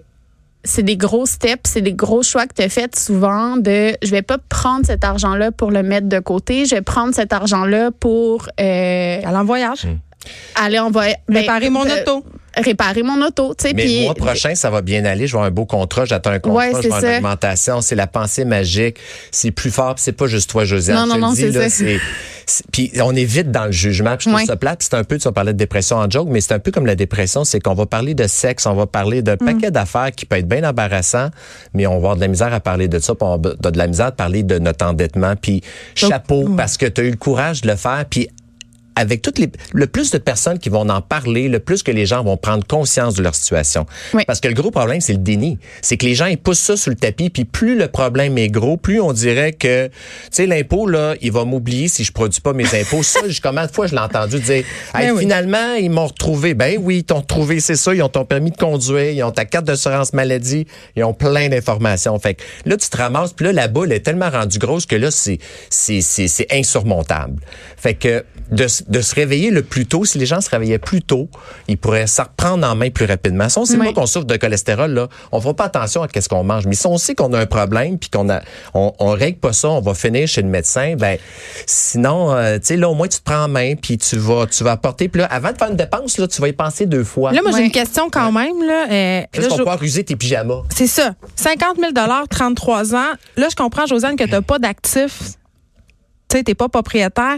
c'est 0.64 0.84
des 0.84 0.98
gros 0.98 1.26
steps, 1.26 1.70
c'est 1.70 1.82
des 1.82 1.94
gros 1.94 2.24
choix 2.24 2.46
que 2.46 2.54
tu 2.54 2.62
as 2.62 2.70
fait 2.70 2.98
souvent 2.98 3.58
de 3.58 3.94
je 4.04 4.12
vais 4.12 4.22
pas 4.22 4.38
prendre 4.38 4.86
cet 4.86 5.04
argent-là 5.04 5.52
pour 5.52 5.72
le 5.72 5.84
mettre 5.84 6.08
de 6.08 6.20
côté, 6.20 6.66
je 6.66 6.76
vais 6.76 6.82
prendre 6.82 7.14
cet 7.14 7.34
argent-là 7.34 7.92
pour 7.92 8.48
euh, 8.60 9.22
aller 9.24 9.38
en 9.38 9.46
voyage. 9.46 9.88
Hmm. 10.26 10.64
Aller 10.64 10.80
en 10.80 10.92
voyage. 10.92 11.18
Réparer 11.28 11.70
mon 11.70 11.86
euh, 11.86 12.02
auto 12.02 12.26
réparer 12.58 13.04
mon 13.04 13.22
auto. 13.22 13.54
sais. 13.58 13.74
Mais 13.74 13.86
le 13.86 14.04
mois 14.04 14.16
prochain, 14.16 14.56
ça 14.56 14.70
va 14.70 14.82
bien 14.82 15.06
aller. 15.06 15.28
Je 15.28 15.34
vois 15.34 15.46
un 15.46 15.52
beau 15.52 15.66
contrat, 15.66 16.06
j'attends 16.06 16.32
un 16.32 16.40
contrat, 16.40 16.82
je 16.82 16.88
vois 16.88 17.00
une 17.00 17.16
augmentation. 17.18 17.82
C'est 17.82 17.96
la 17.96 18.08
pensée 18.08 18.46
magique. 18.46 18.98
C'est 19.32 19.52
plus 19.52 19.72
fort. 19.72 19.96
C'est 19.98 20.12
pas 20.12 20.28
juste 20.28 20.50
toi, 20.50 20.66
Josiane. 20.66 20.98
Non, 20.98 21.06
non, 21.06 21.28
non, 21.28 21.34
c'est 21.36 21.52
ça. 21.52 21.86
Puis 22.72 22.92
on 23.02 23.16
est 23.16 23.24
vite 23.24 23.52
dans 23.52 23.66
le 23.66 23.72
jugement. 23.72 24.18
Puis 24.18 24.30
je 24.30 24.36
trouve 24.36 24.46
ça 24.46 24.58
plate. 24.58 24.84
C'est 24.84 24.96
un 24.96 25.04
peu, 25.04 25.18
tu 25.18 25.32
parler 25.32 25.54
de 25.54 25.58
dépression 25.58 25.98
en 25.98 26.10
joke, 26.10 26.28
mais 26.30 26.42
c'est 26.42 26.54
un 26.54 26.60
peu 26.60 26.72
comme 26.72 26.86
la 26.86 26.96
dépression, 26.96 27.46
c'est 27.46 27.62
qu'on 27.62 27.74
va 27.74 27.86
parler 27.86 28.14
de 28.14 28.28
sexe, 28.28 28.66
on 28.66 28.74
va 28.74 28.86
parler 28.86 29.22
d'un 29.22 29.36
mm. 29.36 29.46
paquet 29.46 29.72
d'affaires 29.72 30.12
qui 30.12 30.26
peut 30.26 30.36
être 30.36 30.48
bien 30.48 30.68
embarrassant, 30.68 31.30
mais 31.74 31.88
on 31.88 31.92
va 31.92 31.98
avoir 31.98 32.16
de 32.18 32.22
la 32.22 32.28
misère 32.28 32.54
à 32.54 32.60
parler 32.60 32.90
de 32.90 33.00
ça, 33.00 33.16
puis 33.16 33.26
on 33.26 33.38
va 33.38 33.72
de 33.72 33.78
la 33.78 33.88
misère 33.88 34.08
à 34.08 34.12
parler 34.12 34.44
de 34.44 34.60
notre 34.60 34.86
endettement. 34.86 35.36
Puis 35.38 35.62
chapeau, 35.96 36.50
parce 36.58 36.76
que 36.76 36.86
tu 36.88 37.02
as 37.02 37.04
eu 37.06 37.12
le 37.12 37.18
courage 37.18 37.62
de 37.62 37.70
le 37.70 37.78
faire. 37.78 38.04
Puis 38.10 38.28
avec 39.02 39.22
toutes 39.22 39.40
les, 39.40 39.50
le 39.74 39.88
plus 39.88 40.12
de 40.12 40.18
personnes 40.18 40.60
qui 40.60 40.70
vont 40.70 40.88
en 40.88 41.02
parler, 41.02 41.50
le 41.50 41.60
plus 41.60 41.82
que 41.84 41.92
les 41.92 42.06
gens 42.06 42.24
vont 42.24 42.38
prendre 42.38 42.66
conscience 42.66 43.16
de 43.16 43.24
leur 43.24 43.36
situation. 43.36 43.86
Parce 44.28 44.40
que 44.40 44.48
le 44.48 44.54
gros 44.54 44.72
problème, 44.72 45.02
c'est 45.02 45.14
le 45.14 45.20
déni. 45.20 45.58
C'est 45.82 45.98
que 45.98 46.06
les 46.06 46.16
gens, 46.16 46.28
ils 46.28 46.38
poussent 46.38 46.60
ça 46.60 46.78
sur 46.78 46.92
le 46.92 46.96
tapis, 46.96 47.30
puis 47.30 47.46
plus 47.46 47.76
le 47.76 47.88
problème 47.88 48.38
est 48.38 48.50
gros, 48.50 48.78
plus 48.78 49.02
on 49.02 49.12
dirait 49.12 49.54
que, 49.54 49.88
tu 49.88 49.94
sais, 50.32 50.46
l'impôt, 50.46 50.88
là, 50.88 51.16
il 51.22 51.32
va 51.32 51.46
m'oublier 51.46 51.88
si 51.88 52.04
je 52.04 52.12
produis 52.12 52.42
pas 52.42 52.54
mes 52.54 52.68
impôts. 52.80 53.04
ça, 53.04 53.22
combien 53.42 53.66
de 53.66 53.72
fois 53.72 53.88
je 53.88 53.94
l'ai 53.94 54.02
entendu 54.02 54.40
dire, 54.40 54.64
ben 54.94 55.18
finalement, 55.18 55.74
ils 55.74 55.90
m'ont 55.90 56.08
retrouvé. 56.08 56.54
Ben 56.54 56.78
oui, 56.80 56.98
ils 57.00 57.04
t'ont 57.04 57.22
retrouvé, 57.22 57.60
c'est 57.60 57.76
ça. 57.76 57.94
Ils 57.94 58.04
ont 58.04 58.10
ton 58.10 58.26
permis 58.26 58.52
de 58.52 58.58
conduire, 58.58 59.12
ils 59.12 59.24
ont 59.24 59.32
ta 59.32 59.46
carte 59.46 59.66
d'assurance 59.66 60.14
maladie, 60.14 60.68
ils 60.96 61.04
ont 61.04 61.14
plein 61.14 61.50
d'informations. 61.50 62.18
Fait 62.20 62.36
que 62.36 62.44
là, 62.66 62.78
tu 62.78 62.88
te 62.88 62.98
ramasses, 62.98 63.34
puis 63.34 63.46
là, 63.48 63.54
la 63.54 63.68
boule 63.68 63.92
est 63.92 64.02
tellement 64.02 64.30
rendue 64.30 64.60
grosse 64.60 64.86
que 64.86 64.96
là, 64.96 65.10
c'est, 65.12 65.40
c'est, 65.70 66.02
c'est, 66.02 66.48
insurmontable. 66.52 67.40
Fait 67.78 67.94
que 67.94 68.26
de, 68.52 68.91
de 68.92 69.02
se 69.02 69.16
réveiller 69.16 69.52
le 69.52 69.64
plus 69.64 69.86
tôt. 69.86 70.04
Si 70.04 70.20
les 70.20 70.26
gens 70.26 70.42
se 70.42 70.50
réveillaient 70.50 70.78
plus 70.78 71.02
tôt, 71.02 71.30
ils 71.68 71.78
pourraient 71.78 72.08
s'en 72.08 72.24
reprendre 72.24 72.68
en 72.68 72.76
main 72.76 72.90
plus 72.90 73.06
rapidement. 73.06 73.48
Si 73.48 73.58
on 73.58 73.66
sait 73.66 73.78
pas 73.78 73.94
qu'on 73.94 74.06
souffre 74.06 74.26
de 74.26 74.36
cholestérol, 74.36 74.92
là, 74.92 75.08
on 75.32 75.40
fera 75.40 75.54
pas 75.54 75.64
attention 75.66 76.04
à 76.04 76.10
qu'est-ce 76.10 76.28
qu'on 76.28 76.44
mange. 76.44 76.66
Mais 76.68 76.76
si 76.76 76.86
on 76.86 76.98
sait 76.98 77.16
qu'on 77.16 77.32
a 77.34 77.40
un 77.40 77.46
problème 77.46 77.98
puis 77.98 78.10
qu'on 78.10 78.30
a, 78.30 78.42
on, 78.74 78.94
on, 79.00 79.12
règle 79.12 79.40
pas 79.40 79.54
ça, 79.54 79.70
on 79.70 79.80
va 79.80 79.94
finir 79.94 80.28
chez 80.28 80.42
le 80.42 80.50
médecin, 80.50 80.96
ben, 80.98 81.18
sinon, 81.66 82.36
euh, 82.36 82.58
tu 82.58 82.66
sais, 82.66 82.78
là, 82.78 82.90
au 82.90 82.94
moins, 82.94 83.08
tu 83.08 83.20
te 83.20 83.24
prends 83.24 83.46
en 83.46 83.48
main 83.48 83.76
puis 83.76 83.98
tu 83.98 84.18
vas, 84.18 84.46
tu 84.46 84.64
vas 84.64 84.72
apporter. 84.72 85.08
Puis 85.08 85.22
là, 85.22 85.28
avant 85.28 85.54
de 85.54 85.58
faire 85.58 85.70
une 85.70 85.78
dépense, 85.78 86.18
là, 86.18 86.28
tu 86.28 86.42
vas 86.42 86.50
y 86.50 86.54
penser 86.54 86.86
deux 86.86 87.06
fois. 87.06 87.32
Là, 87.32 87.42
moi, 87.42 87.54
j'ai 87.56 87.64
une 87.64 87.72
question 87.72 88.10
quand 88.10 88.32
même, 88.34 88.62
là. 88.62 88.88
Euh, 88.92 89.24
Est-ce 89.34 89.48
qu'on 89.48 89.58
peut 89.58 89.70
ruser 89.72 90.04
tes 90.04 90.18
pyjamas? 90.18 90.64
C'est 90.76 90.88
ça. 90.88 91.14
50 91.38 91.78
000 91.80 91.92
33 92.30 92.96
ans. 92.96 93.14
Là, 93.38 93.48
je 93.50 93.56
comprends, 93.56 93.86
Josiane, 93.86 94.18
que 94.18 94.26
tu 94.26 94.32
n'as 94.32 94.42
pas 94.42 94.60
d'actifs. 94.60 95.38
Tu 96.28 96.38
sais, 96.38 96.44
tu 96.44 96.52
n'es 96.52 96.56
pas 96.56 96.68
propriétaire. 96.68 97.38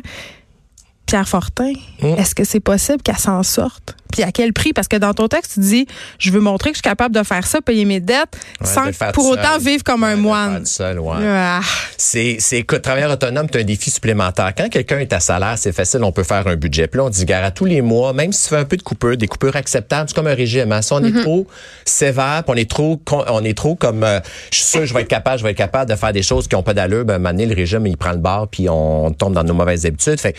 Pierre 1.05 1.27
Fortin, 1.27 1.74
hum. 2.01 2.15
est-ce 2.17 2.36
que 2.36 2.43
c'est 2.43 2.60
possible 2.60 3.01
qu'elle 3.01 3.17
s'en 3.17 3.43
sorte? 3.43 3.95
Puis 4.13 4.22
à 4.22 4.31
quel 4.31 4.53
prix? 4.53 4.74
Parce 4.74 4.88
que 4.88 4.95
dans 4.95 5.13
ton 5.13 5.27
texte, 5.27 5.55
tu 5.55 5.60
dis, 5.62 5.88
je 6.19 6.31
veux 6.31 6.39
montrer 6.39 6.69
que 6.69 6.75
je 6.75 6.81
suis 6.83 6.89
capable 6.89 7.15
de 7.15 7.24
faire 7.24 7.48
ça, 7.48 7.62
payer 7.62 7.83
mes 7.83 8.00
dettes, 8.00 8.38
sans 8.63 8.91
pour 9.12 9.27
autant 9.27 9.57
vivre 9.57 9.83
comme 9.83 10.03
un 10.03 10.15
moine. 10.15 10.63
Ah. 10.79 11.62
C'est, 11.98 12.38
c'est, 12.39 12.60
écoute, 12.60 12.83
travailleur 12.83 13.12
autonome, 13.12 13.48
c'est 13.51 13.62
un 13.62 13.63
défi 13.63 13.89
supplémentaire. 13.89 14.53
Quand 14.55 14.69
quelqu'un 14.69 15.00
est 15.00 15.12
à 15.13 15.19
salaire, 15.19 15.55
c'est 15.57 15.72
facile, 15.72 16.03
on 16.03 16.12
peut 16.12 16.24
faire 16.24 16.45
un 16.45 16.55
budget. 16.55 16.86
Puis 16.88 17.00
là, 17.00 17.05
on 17.05 17.10
dit, 17.10 17.25
gare 17.25 17.43
à 17.43 17.50
tous 17.50 17.65
les 17.65 17.81
mois, 17.81 18.13
même 18.13 18.31
si 18.31 18.43
tu 18.43 18.50
fais 18.50 18.57
un 18.57 18.65
peu 18.65 18.77
de 18.77 18.83
coupure, 18.83 19.17
des 19.17 19.27
coupures 19.27 19.55
acceptables, 19.55 20.10
c'est 20.10 20.15
comme 20.15 20.27
un 20.27 20.36
régime. 20.36 20.72
Hein. 20.72 20.83
Si 20.83 20.93
on 20.93 21.03
est 21.03 21.10
mm-hmm. 21.10 21.24
trop 21.24 21.48
sévère, 21.83 22.43
on 22.45 22.53
est 22.53 22.69
trop, 22.69 23.01
on 23.10 23.43
est 23.43 23.57
trop 23.57 23.74
comme, 23.74 24.03
euh, 24.03 24.19
je 24.51 24.60
suis 24.60 24.65
sûr, 24.65 24.86
je 24.86 24.93
vais 24.93 25.01
être 25.01 25.07
capable, 25.07 25.39
je 25.39 25.43
vais 25.43 25.51
être 25.51 25.57
capable 25.57 25.89
de 25.89 25.95
faire 25.95 26.13
des 26.13 26.24
choses 26.24 26.48
qui 26.48 26.55
n'ont 26.55 26.63
pas 26.63 26.75
d'allure, 26.75 27.03
ben, 27.03 27.17
maintenant, 27.17 27.45
le 27.48 27.55
régime, 27.55 27.88
il 27.88 27.98
prend 27.98 28.12
le 28.12 28.19
bar, 28.19 28.48
puis 28.48 28.69
on 28.69 29.12
tombe 29.12 29.33
dans 29.33 29.43
nos 29.43 29.55
mauvaises 29.55 29.88
habitudes. 29.88 30.19
Fait 30.19 30.36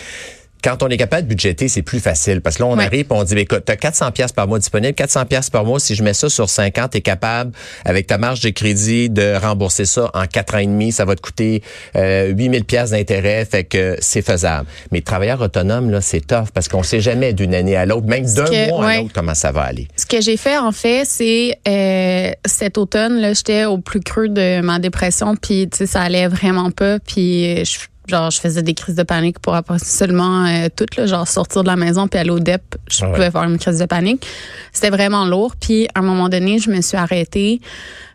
quand 0.65 0.83
on 0.83 0.89
est 0.89 0.97
capable 0.97 1.25
de 1.25 1.29
budgéter, 1.29 1.69
c'est 1.69 1.83
plus 1.83 2.01
facile 2.01 2.41
parce 2.41 2.57
que 2.57 2.63
là, 2.63 2.69
on 2.71 2.79
arrive 2.79 3.07
et 3.11 3.15
on 3.15 3.23
dit, 3.23 3.37
écoute, 3.37 3.65
tu 3.67 3.73
as 3.73 3.77
400 3.77 4.13
pièces 4.13 4.33
par 4.33 4.49
mois 4.49 4.59
disponible, 4.59 4.95
400 4.95 5.27
pièces 5.27 5.51
par 5.51 5.67
mois, 5.67 5.79
si 5.79 5.95
je 5.95 6.03
mets 6.03 6.15
ça 6.15 6.31
sur 6.31 6.49
50, 6.49 6.93
tu 6.93 6.99
es 6.99 7.01
capable, 7.03 7.53
avec 7.85 8.07
ta 8.07 8.17
marge 8.17 8.41
de 8.41 8.49
crédit, 8.49 9.11
de 9.11 9.35
rembourser 9.37 9.85
ça 9.85 10.11
en 10.15 10.25
4 10.27 10.55
ans 10.55 10.59
et 10.59 10.67
demi. 10.67 10.91
Ça 10.91 11.05
va 11.05 11.17
te 11.17 11.21
coûter 11.21 11.63
euh, 11.97 12.33
8000 12.35 12.65
pièces 12.65 12.91
d'intérêt, 12.93 13.45
fait 13.45 13.65
que 13.65 13.99
c'est 14.01 14.23
faisable. 14.23 14.67
Mais 14.91 15.03
travailleur 15.03 15.43
autonome, 15.43 15.91
là, 15.91 16.01
c'est 16.01 16.27
tough 16.27 16.49
parce 16.55 16.69
qu'on 16.69 16.83
sait 16.83 17.01
jamais 17.01 17.35
d'une 17.35 17.55
année 17.55 17.77
à 17.77 17.85
l'autre, 17.85 18.07
même 18.07 18.25
d'un 18.25 18.69
mois 18.69 18.89
à 18.89 18.97
l'autre, 18.97 19.13
comment 19.15 19.35
ça 19.35 19.53
va 19.53 19.63
aller. 19.63 19.87
Ce 19.97 20.07
que 20.07 20.23
j'ai 20.23 20.39
fait, 20.39 20.57
en 20.57 20.73
fait, 20.73 21.05
c'est 21.05 21.59
euh, 21.69 22.33
cet 22.47 22.79
automne, 22.79 23.21
là, 23.21 23.35
j'étais 23.35 23.67
au 23.67 23.77
plus 23.77 24.01
creux 24.01 24.31
de 24.31 24.63
ma 24.63 24.79
dépression, 24.79 25.37
puis 25.37 25.69
ça 25.85 26.01
allait 26.01 26.29
vraiment 26.29 26.71
pas, 26.71 26.99
puis 27.01 27.63
je 27.67 27.79
genre 28.07 28.31
je 28.31 28.41
faisais 28.41 28.63
des 28.63 28.75
crises 28.75 28.95
de 28.95 29.03
panique 29.03 29.39
pour 29.39 29.55
après 29.55 29.79
seulement 29.79 30.47
euh, 30.47 30.69
tout 30.75 30.87
là, 30.97 31.07
genre 31.07 31.27
sortir 31.27 31.63
de 31.63 31.69
la 31.69 31.77
maison 31.77 32.07
puis 32.09 32.19
aller 32.19 32.31
au 32.31 32.41
DEP, 32.41 32.77
je 32.89 33.05
pouvais 33.05 33.31
faire 33.31 33.45
une 33.45 33.59
crise 33.59 33.79
de 33.79 33.87
panique. 33.87 34.27
C'était 34.73 34.91
vraiment 34.91 35.25
lourd 35.25 35.55
puis 35.57 35.89
à 35.95 36.01
un 36.01 36.03
moment 36.03 36.29
donné, 36.29 36.59
je 36.59 36.71
me 36.71 36.81
suis 36.81 36.97
arrêtée. 36.97 37.61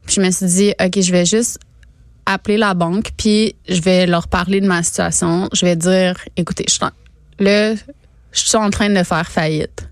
Puis 0.06 0.16
je 0.16 0.22
me 0.22 0.32
suis 0.32 0.46
dit 0.46 0.74
OK, 0.80 1.02
je 1.02 1.12
vais 1.12 1.26
juste 1.26 1.60
appeler 2.26 2.58
la 2.58 2.74
banque 2.74 3.12
puis 3.18 3.56
je 3.68 3.82
vais 3.82 4.06
leur 4.06 4.28
parler 4.28 4.62
de 4.62 4.68
ma 4.68 4.84
situation, 4.84 5.50
je 5.54 5.66
vais 5.66 5.76
dire 5.76 6.16
écoutez, 6.36 6.66
je 6.70 6.80
là 7.44 7.74
je 8.32 8.40
suis 8.42 8.58
en 8.58 8.70
train 8.70 8.90
de 8.90 9.04
faire 9.04 9.28
faillite. 9.28 9.89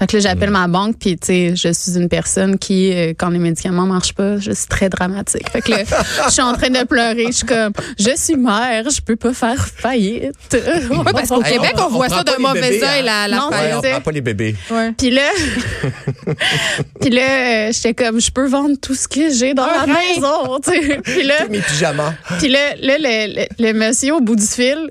Fait 0.00 0.06
que 0.06 0.16
là, 0.16 0.20
j'appelle 0.20 0.48
ma 0.48 0.66
banque, 0.66 0.96
puis 0.98 1.18
tu 1.18 1.26
sais, 1.26 1.54
je 1.54 1.70
suis 1.74 1.98
une 1.98 2.08
personne 2.08 2.58
qui, 2.58 2.90
euh, 2.90 3.12
quand 3.14 3.28
les 3.28 3.38
médicaments 3.38 3.84
marchent 3.84 4.14
pas, 4.14 4.38
je 4.38 4.50
suis 4.52 4.66
très 4.66 4.88
dramatique. 4.88 5.50
Fait 5.50 5.60
que 5.60 5.72
là, 5.72 5.82
je 6.26 6.30
suis 6.30 6.40
en 6.40 6.54
train 6.54 6.70
de 6.70 6.82
pleurer. 6.86 7.26
Je 7.26 7.32
suis 7.32 7.46
comme, 7.46 7.74
je 7.98 8.16
suis 8.16 8.36
mère, 8.36 8.88
je 8.88 9.02
peux 9.02 9.16
pas 9.16 9.34
faire 9.34 9.66
faillite. 9.66 10.34
Oui, 10.90 10.98
parce 11.12 11.28
qu'au 11.28 11.40
Québec, 11.42 11.74
on, 11.78 11.88
voit 11.88 12.08
ça 12.08 12.24
d'un 12.24 12.38
mauvais 12.38 12.82
œil, 12.82 13.00
hein. 13.00 13.02
la, 13.02 13.28
la 13.28 13.36
non, 13.36 13.50
faillite. 13.50 13.74
on 13.76 13.82
prend 13.82 14.00
pas 14.00 14.10
les 14.12 14.20
bébés. 14.20 14.54
Puis 14.96 15.10
là, 15.10 15.28
puis 17.00 17.10
là, 17.10 17.70
j'étais 17.70 17.94
comme, 17.94 18.20
je 18.20 18.30
peux 18.30 18.46
vendre 18.46 18.76
tout 18.80 18.94
ce 18.94 19.06
que 19.06 19.30
j'ai 19.30 19.52
dans 19.52 19.66
la 19.66 19.86
maison, 19.86 20.58
tu 20.64 20.70
sais. 20.70 21.00
Puis 21.02 21.22
là, 21.24 21.46
mes 21.48 21.60
pyjamas. 21.60 22.14
Puis 22.38 22.48
là, 22.48 22.74
là 22.80 22.96
le, 22.98 23.46
le, 23.58 23.72
monsieur 23.74 24.14
au 24.14 24.20
bout 24.20 24.36
du 24.36 24.46
fil, 24.46 24.90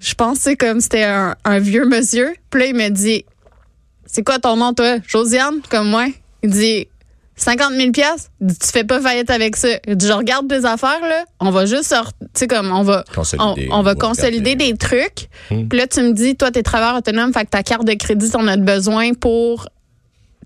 je 0.00 0.14
pensais 0.14 0.56
comme 0.56 0.80
c'était 0.80 1.04
un, 1.04 1.36
un 1.44 1.58
vieux 1.58 1.86
monsieur. 1.86 2.34
Puis 2.50 2.60
là, 2.60 2.66
il 2.66 2.74
me 2.74 2.88
dit, 2.88 3.24
c'est 4.12 4.22
quoi 4.22 4.38
ton 4.38 4.56
nom, 4.56 4.74
toi? 4.74 4.98
Josiane, 5.06 5.62
comme 5.70 5.88
moi? 5.88 6.06
Il 6.42 6.50
dit, 6.50 6.86
50 7.36 7.72
000 7.72 7.90
pièces 7.92 8.30
tu 8.40 8.68
fais 8.72 8.84
pas 8.84 9.00
faillite 9.00 9.30
avec 9.30 9.56
ça. 9.56 9.68
Je 9.86 10.12
regarde 10.12 10.48
tes 10.48 10.64
affaires 10.66 11.00
là, 11.00 11.24
on 11.40 11.50
va 11.50 11.64
juste 11.64 11.84
sortir, 11.84 12.12
tu 12.20 12.26
sais 12.34 12.46
comme 12.46 12.70
on 12.70 12.82
va 12.82 13.04
consolider, 13.14 13.68
on, 13.72 13.82
va 13.82 13.94
consolider 13.94 14.54
des 14.54 14.76
trucs. 14.76 15.28
Hmm. 15.50 15.66
Puis 15.66 15.78
là 15.78 15.86
tu 15.86 16.02
me 16.02 16.12
dis 16.12 16.36
toi 16.36 16.50
t'es 16.50 16.62
travailleur 16.62 16.98
autonome, 16.98 17.32
fait 17.32 17.44
que 17.44 17.50
ta 17.50 17.62
carte 17.62 17.86
de 17.86 17.94
crédit 17.94 18.30
on 18.34 18.46
a 18.46 18.56
besoin 18.58 19.14
pour 19.14 19.66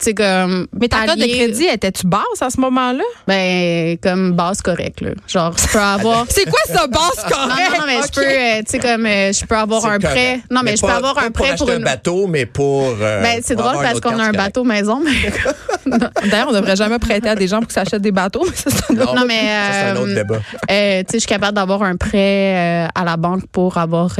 c'est 0.00 0.14
comme 0.14 0.66
mais 0.78 0.88
ta 0.88 1.06
carte 1.06 1.18
de 1.18 1.24
crédit 1.24 1.64
était-tu 1.64 2.06
basse 2.06 2.42
à 2.42 2.50
ce 2.50 2.60
moment-là? 2.60 3.04
Ben 3.26 3.96
comme 4.02 4.32
base 4.32 4.60
correcte 4.60 5.00
là. 5.00 5.10
Genre 5.26 5.54
je 5.56 5.72
peux 5.72 5.80
avoir 5.80 6.26
c'est 6.28 6.44
quoi 6.44 6.60
ça 6.66 6.86
base 6.86 7.24
correcte 7.28 7.72
non, 7.72 7.80
non 7.80 7.86
mais 7.86 7.98
je 8.06 8.12
peux 8.12 8.26
euh, 8.26 8.58
tu 8.58 8.64
sais 8.72 8.78
comme 8.78 9.06
euh, 9.06 9.32
je 9.32 9.46
peux 9.46 9.56
avoir 9.56 9.86
un 9.86 9.98
prêt. 9.98 10.40
non 10.50 10.60
mais, 10.62 10.76
je 10.76 10.82
peux 10.82 10.92
avoir 10.92 11.18
un 11.18 11.30
prêt 11.30 11.54
pour, 11.56 11.70
un 11.70 11.80
bateau 11.80 12.26
mais 12.26 12.44
pour 12.44 12.94
euh, 13.00 13.22
ben 13.22 13.40
c'est 13.42 13.56
drôle 13.56 13.76
parce 13.82 14.00
qu'on 14.00 14.18
a 14.18 14.24
un 14.24 14.32
bateau 14.32 14.64
maison 14.64 15.00
d'ailleurs 16.30 16.48
on 16.48 16.52
devrait 16.52 16.76
jamais 16.76 16.98
prêter 16.98 17.30
à 17.30 17.34
des 17.34 17.48
gens 17.48 17.58
pour 17.60 17.68
qu'ils 17.68 17.74
s'achètent 17.74 18.02
des 18.02 18.12
bateaux 18.12 18.44
mais 18.44 18.56
ça, 18.56 18.70
c'est 18.70 18.94
non, 18.94 19.24
mais 19.26 19.40
c'est 19.72 19.86
un 19.88 19.96
autre 19.96 20.14
débat. 20.14 20.38
tu 20.38 20.66
sais 20.68 21.04
je 21.12 21.18
suis 21.18 21.26
capable 21.26 21.54
d'avoir 21.54 21.82
un 21.82 21.96
prêt 21.96 22.88
à 22.94 23.04
la 23.04 23.16
banque 23.16 23.46
pour 23.46 23.78
avoir 23.78 24.16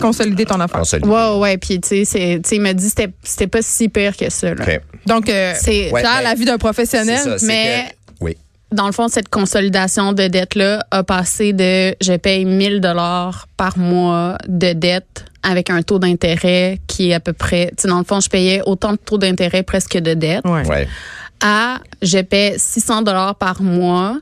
consolider 0.00 0.46
ton 0.46 0.60
affaire. 0.60 0.80
Consolider. 0.80 1.08
ouais 1.08 1.36
ouais 1.36 1.58
puis 1.58 1.80
tu 1.80 2.04
sais 2.06 2.40
il 2.52 2.60
m'a 2.60 2.72
dit 2.72 2.88
c'était 2.88 3.10
c'était 3.22 3.46
pas 3.46 3.60
si 3.60 3.88
pire 3.88 4.16
que 4.16 4.30
ça 4.30 4.54
là. 4.54 4.77
Donc, 5.06 5.28
euh, 5.28 5.54
c'est 5.58 5.90
la 5.92 6.34
vie 6.34 6.44
d'un 6.44 6.58
professionnel, 6.58 7.36
mais 7.42 7.92
oui. 8.20 8.36
dans 8.72 8.86
le 8.86 8.92
fond, 8.92 9.08
cette 9.08 9.28
consolidation 9.28 10.12
de 10.12 10.26
dette-là 10.26 10.84
a 10.90 11.02
passé 11.02 11.52
de 11.52 11.94
je 12.00 12.16
paye 12.16 12.44
1000 12.44 12.80
dollars 12.80 13.48
par 13.56 13.78
mois 13.78 14.38
de 14.46 14.72
dette 14.72 15.24
avec 15.42 15.70
un 15.70 15.82
taux 15.82 15.98
d'intérêt 15.98 16.80
qui 16.86 17.10
est 17.10 17.14
à 17.14 17.20
peu 17.20 17.32
près, 17.32 17.68
tu 17.76 17.82
sais, 17.82 17.88
dans 17.88 17.98
le 17.98 18.04
fond, 18.04 18.20
je 18.20 18.28
payais 18.28 18.60
autant 18.66 18.92
de 18.92 18.98
taux 18.98 19.18
d'intérêt 19.18 19.62
presque 19.62 19.96
de 19.96 20.14
dette, 20.14 20.44
ouais. 20.44 20.88
à 21.40 21.78
je 22.02 22.18
paie 22.18 22.54
600 22.58 23.02
dollars 23.02 23.36
par 23.36 23.62
mois 23.62 24.18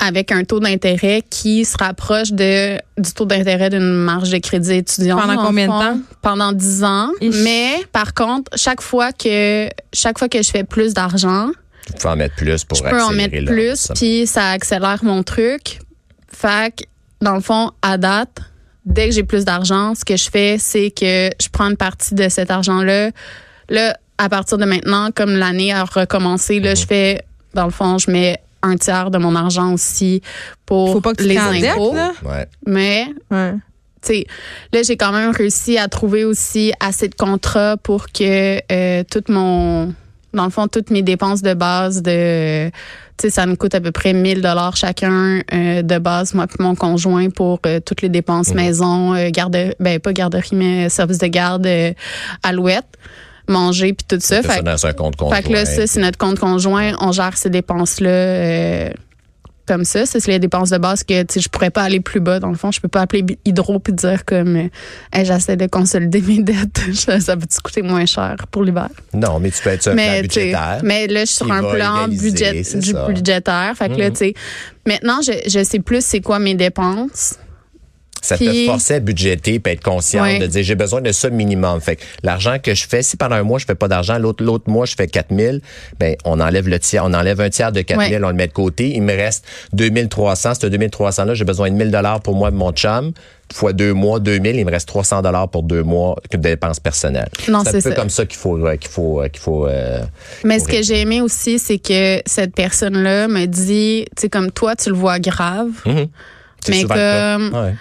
avec 0.00 0.32
un 0.32 0.44
taux 0.44 0.60
d'intérêt 0.60 1.22
qui 1.28 1.64
se 1.64 1.76
rapproche 1.78 2.32
de 2.32 2.78
du 2.98 3.12
taux 3.12 3.26
d'intérêt 3.26 3.70
d'une 3.70 3.92
marge 3.92 4.30
de 4.30 4.38
crédit 4.38 4.72
étudiant. 4.72 5.18
Pendant 5.18 5.46
combien 5.46 5.66
de 5.66 5.72
temps? 5.72 6.00
Pendant 6.22 6.52
10 6.52 6.84
ans. 6.84 7.10
Mais 7.20 7.74
par 7.92 8.14
contre, 8.14 8.50
chaque 8.56 8.80
fois 8.80 9.12
que 9.12 9.68
chaque 9.92 10.18
fois 10.18 10.28
que 10.28 10.42
je 10.42 10.50
fais 10.50 10.64
plus 10.64 10.94
d'argent, 10.94 11.50
tu 11.86 11.92
peux 11.92 12.08
en 12.08 12.16
mettre 12.16 12.34
plus 12.36 12.64
pour 12.64 12.78
je 12.78 12.82
peux 12.82 13.00
en 13.00 13.12
mettre 13.12 13.44
plus, 13.44 13.88
puis 13.94 14.26
ça 14.26 14.50
accélère 14.50 15.04
mon 15.04 15.22
truc. 15.22 15.80
Fait 16.32 16.74
que, 16.74 16.84
dans 17.20 17.34
le 17.34 17.40
fond, 17.40 17.70
à 17.82 17.98
date, 17.98 18.40
dès 18.84 19.08
que 19.08 19.14
j'ai 19.14 19.24
plus 19.24 19.44
d'argent, 19.44 19.94
ce 19.94 20.04
que 20.04 20.16
je 20.16 20.30
fais, 20.30 20.56
c'est 20.58 20.90
que 20.90 21.30
je 21.40 21.48
prends 21.52 21.68
une 21.68 21.76
partie 21.76 22.14
de 22.14 22.28
cet 22.28 22.50
argent-là. 22.50 23.10
Là, 23.68 23.96
à 24.18 24.28
partir 24.28 24.58
de 24.58 24.64
maintenant, 24.64 25.10
comme 25.14 25.36
l'année 25.36 25.72
a 25.72 25.84
recommencé, 25.84 26.60
là, 26.60 26.74
je 26.74 26.82
mhm. 26.82 26.86
fais, 26.86 27.24
dans 27.54 27.64
le 27.64 27.70
fond, 27.70 27.98
je 27.98 28.10
mets 28.10 28.38
un 28.62 28.76
tiers 28.76 29.10
de 29.10 29.18
mon 29.18 29.34
argent 29.34 29.72
aussi 29.72 30.22
pour 30.66 30.92
Faut 30.92 31.00
pas 31.00 31.14
que 31.14 31.22
tu 31.22 31.28
les 31.28 31.38
impôts. 31.38 31.94
Mais 32.66 33.06
sais, 34.02 34.26
là, 34.72 34.82
j'ai 34.82 34.96
quand 34.96 35.12
même 35.12 35.30
réussi 35.30 35.78
à 35.78 35.88
trouver 35.88 36.24
aussi 36.24 36.72
assez 36.80 37.08
de 37.08 37.14
contrats 37.14 37.76
pour 37.76 38.06
que 38.08 38.60
euh, 38.72 39.04
tout 39.10 39.24
mon, 39.28 39.94
dans 40.32 40.44
le 40.44 40.50
fond, 40.50 40.68
toutes 40.68 40.90
mes 40.90 41.02
dépenses 41.02 41.42
de 41.42 41.54
base 41.54 42.02
de, 42.02 42.68
tu 42.68 42.72
sais, 43.22 43.30
ça 43.30 43.46
me 43.46 43.56
coûte 43.56 43.74
à 43.74 43.80
peu 43.80 43.92
près 43.92 44.12
1000 44.12 44.40
dollars 44.40 44.76
chacun 44.76 45.40
euh, 45.52 45.82
de 45.82 45.98
base, 45.98 46.34
moi 46.34 46.46
puis 46.46 46.58
mon 46.60 46.74
conjoint 46.74 47.28
pour 47.30 47.60
euh, 47.66 47.80
toutes 47.80 48.02
les 48.02 48.08
dépenses 48.08 48.52
mmh. 48.52 48.56
maison, 48.56 49.30
garde, 49.30 49.74
ben 49.78 50.00
pas 50.00 50.12
garderie 50.12 50.54
mais 50.54 50.88
service 50.88 51.18
de 51.18 51.26
garde, 51.26 51.68
alouette 52.42 52.96
manger 53.50 53.92
puis 53.92 54.06
tout 54.08 54.18
ça. 54.20 54.42
Fait, 54.42 54.62
ça 54.78 54.88
un 54.88 54.92
compte 54.92 55.16
conjoint. 55.16 55.36
Fait 55.36 55.42
que 55.42 55.52
là, 55.52 55.64
ça, 55.64 55.86
c'est 55.86 56.00
notre 56.00 56.18
compte 56.18 56.38
conjoint. 56.38 56.92
On 57.00 57.12
gère 57.12 57.36
ces 57.36 57.50
dépenses-là 57.50 58.10
euh, 58.10 58.90
comme 59.66 59.84
ça. 59.84 60.06
Ça, 60.06 60.18
c'est 60.18 60.30
les 60.30 60.38
dépenses 60.38 60.70
de 60.70 60.78
base 60.78 61.04
que 61.04 61.14
je 61.14 61.48
pourrais 61.48 61.70
pas 61.70 61.82
aller 61.82 62.00
plus 62.00 62.20
bas. 62.20 62.40
Dans 62.40 62.48
le 62.48 62.56
fond, 62.56 62.70
je 62.72 62.80
peux 62.80 62.88
pas 62.88 63.02
appeler 63.02 63.24
Hydro 63.44 63.78
puis 63.78 63.92
dire 63.92 64.24
comme 64.24 64.56
euh, 64.56 64.68
j'essaie 65.22 65.56
de 65.56 65.66
consolider 65.66 66.20
mes 66.22 66.42
dettes. 66.42 66.80
ça 66.94 67.36
va 67.36 67.46
te 67.46 67.60
coûter 67.62 67.82
moins 67.82 68.06
cher 68.06 68.36
pour 68.50 68.64
l'hiver? 68.64 68.88
Non, 69.14 69.38
mais 69.38 69.50
tu 69.50 69.62
peux 69.62 69.70
être 69.70 69.82
sur 69.82 69.92
un 69.92 69.96
plan 69.96 70.20
budgétaire. 70.22 70.80
Mais 70.82 71.06
là, 71.06 71.20
je 71.20 71.26
suis 71.26 71.36
sur 71.36 71.52
un 71.52 71.62
plan 71.62 72.08
budget, 72.08 72.62
du 72.62 72.94
budgétaire. 73.06 73.72
Fait 73.76 73.88
que 73.88 73.96
là, 73.96 74.06
mhm. 74.06 74.12
tu 74.12 74.18
sais, 74.18 74.34
maintenant, 74.86 75.20
je, 75.22 75.32
je 75.46 75.62
sais 75.62 75.80
plus 75.80 76.04
c'est 76.04 76.20
quoi 76.20 76.38
mes 76.38 76.54
dépenses. 76.54 77.36
Ça 78.22 78.36
te 78.36 78.66
forçait 78.66 78.96
à 78.96 79.00
budgéter 79.00 79.54
et 79.64 79.70
être 79.70 79.82
conscient 79.82 80.24
de 80.38 80.46
dire 80.46 80.62
j'ai 80.62 80.74
besoin 80.74 81.00
de 81.00 81.12
ça 81.12 81.30
minimum. 81.30 81.80
Fait 81.80 81.98
l'argent 82.22 82.56
que 82.62 82.74
je 82.74 82.86
fais, 82.86 83.02
si 83.02 83.16
pendant 83.16 83.36
un 83.36 83.42
mois 83.42 83.58
je 83.58 83.64
fais 83.64 83.74
pas 83.74 83.88
d'argent, 83.88 84.18
l'autre 84.18 84.44
l'autre 84.44 84.70
mois 84.70 84.86
je 84.86 84.94
fais 84.94 85.06
4000, 85.06 85.60
ben 85.98 86.16
on 86.24 86.40
enlève 86.40 86.68
le 86.68 86.78
tiers, 86.78 87.04
on 87.04 87.14
enlève 87.14 87.40
un 87.40 87.50
tiers 87.50 87.72
de 87.72 87.80
4000, 87.80 88.24
on 88.24 88.28
le 88.28 88.34
met 88.34 88.48
de 88.48 88.52
côté, 88.52 88.94
il 88.94 89.02
me 89.02 89.14
reste 89.14 89.44
2300, 89.72 90.54
ce 90.60 90.66
2300 90.66 91.24
là, 91.24 91.34
j'ai 91.34 91.44
besoin 91.44 91.70
de 91.70 91.74
1000 91.76 91.90
dollars 91.90 92.20
pour 92.20 92.34
moi 92.34 92.50
de 92.50 92.56
mon 92.56 92.72
chum. 92.72 93.12
Fois 93.52 93.72
deux 93.72 93.94
mois, 93.94 94.20
2000, 94.20 94.54
il 94.54 94.64
me 94.64 94.70
reste 94.70 94.86
300 94.86 95.22
dollars 95.22 95.48
pour 95.48 95.64
deux 95.64 95.82
mois 95.82 96.14
de 96.30 96.36
dépenses 96.36 96.78
personnelles. 96.78 97.30
Non, 97.48 97.64
c'est 97.64 97.78
un 97.78 97.90
peu 97.90 97.96
comme 97.96 98.08
ça 98.08 98.24
qu'il 98.24 98.38
faut 98.38 98.56
qu'il 98.78 98.88
faut 98.88 99.22
qu'il 99.32 99.42
faut. 99.42 99.66
Euh, 99.66 100.04
Mais 100.44 100.60
ce 100.60 100.68
que 100.68 100.82
j'ai 100.82 101.00
aimé 101.00 101.20
aussi, 101.20 101.58
c'est 101.58 101.78
que 101.78 102.22
cette 102.26 102.54
personne-là 102.54 103.26
me 103.26 103.46
dit, 103.46 104.04
tu 104.16 104.22
sais, 104.22 104.28
comme 104.28 104.52
toi, 104.52 104.76
tu 104.76 104.90
le 104.90 104.94
vois 104.94 105.18
grave, 105.18 105.70
mm-hmm. 105.84 106.08
mais 106.68 106.84
comme 106.84 107.74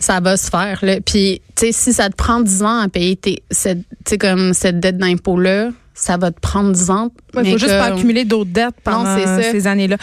ça 0.00 0.20
va 0.20 0.36
se 0.36 0.50
faire. 0.50 0.80
Là. 0.82 1.00
Puis, 1.00 1.42
tu 1.54 1.66
sais, 1.66 1.72
si 1.72 1.92
ça 1.92 2.08
te 2.08 2.16
prend 2.16 2.40
10 2.40 2.62
ans 2.62 2.78
à 2.80 2.88
payer 2.88 3.16
tes, 3.16 3.42
cette, 3.50 3.84
comme 4.18 4.54
cette 4.54 4.80
dette 4.80 4.98
d'impôt-là, 4.98 5.70
ça 5.94 6.16
va 6.16 6.30
te 6.30 6.40
prendre 6.40 6.72
10 6.72 6.90
ans. 6.90 7.10
Il 7.34 7.52
faut 7.52 7.58
juste 7.58 7.78
pas 7.78 7.86
accumuler 7.86 8.24
d'autres 8.24 8.50
dettes 8.50 8.76
pendant 8.82 9.16
ces 9.16 9.66
années-là. 9.66 9.98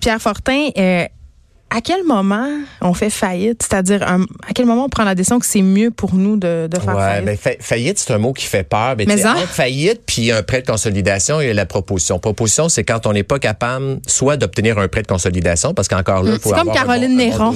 Pierre 0.00 0.20
Fortin, 0.20 0.68
euh, 0.76 1.04
à 1.70 1.80
quel 1.80 2.04
moment 2.04 2.48
on 2.80 2.94
fait 2.94 3.10
faillite? 3.10 3.62
C'est-à-dire, 3.62 4.02
à 4.02 4.18
quel 4.54 4.66
moment 4.66 4.86
on 4.86 4.88
prend 4.88 5.04
la 5.04 5.14
décision 5.14 5.38
que 5.38 5.46
c'est 5.46 5.62
mieux 5.62 5.90
pour 5.90 6.14
nous 6.14 6.36
de, 6.36 6.68
de 6.68 6.78
faire 6.78 6.96
ouais, 6.96 7.02
faillite? 7.02 7.40
Ben, 7.44 7.56
faillite, 7.60 7.98
c'est 7.98 8.12
un 8.12 8.18
mot 8.18 8.32
qui 8.32 8.46
fait 8.46 8.64
peur. 8.64 8.94
Mais, 8.98 9.06
mais 9.06 9.24
entre 9.24 9.46
faillite 9.46 10.02
puis 10.06 10.32
un 10.32 10.42
prêt 10.42 10.62
de 10.62 10.66
consolidation, 10.66 11.40
il 11.40 11.46
y 11.46 11.50
a 11.50 11.54
la 11.54 11.66
proposition. 11.66 12.18
Proposition, 12.18 12.68
c'est 12.68 12.84
quand 12.84 13.06
on 13.06 13.12
n'est 13.12 13.22
pas 13.22 13.38
capable 13.38 14.00
soit 14.06 14.36
d'obtenir 14.36 14.78
un 14.78 14.88
prêt 14.88 15.02
de 15.02 15.06
consolidation, 15.06 15.72
parce 15.72 15.88
qu'encore 15.88 16.22
là, 16.22 16.32
il 16.34 16.40
faut 16.40 16.50
C'est 16.50 16.56
comme 16.56 16.72
Caroline 16.72 17.16
Néron. 17.16 17.54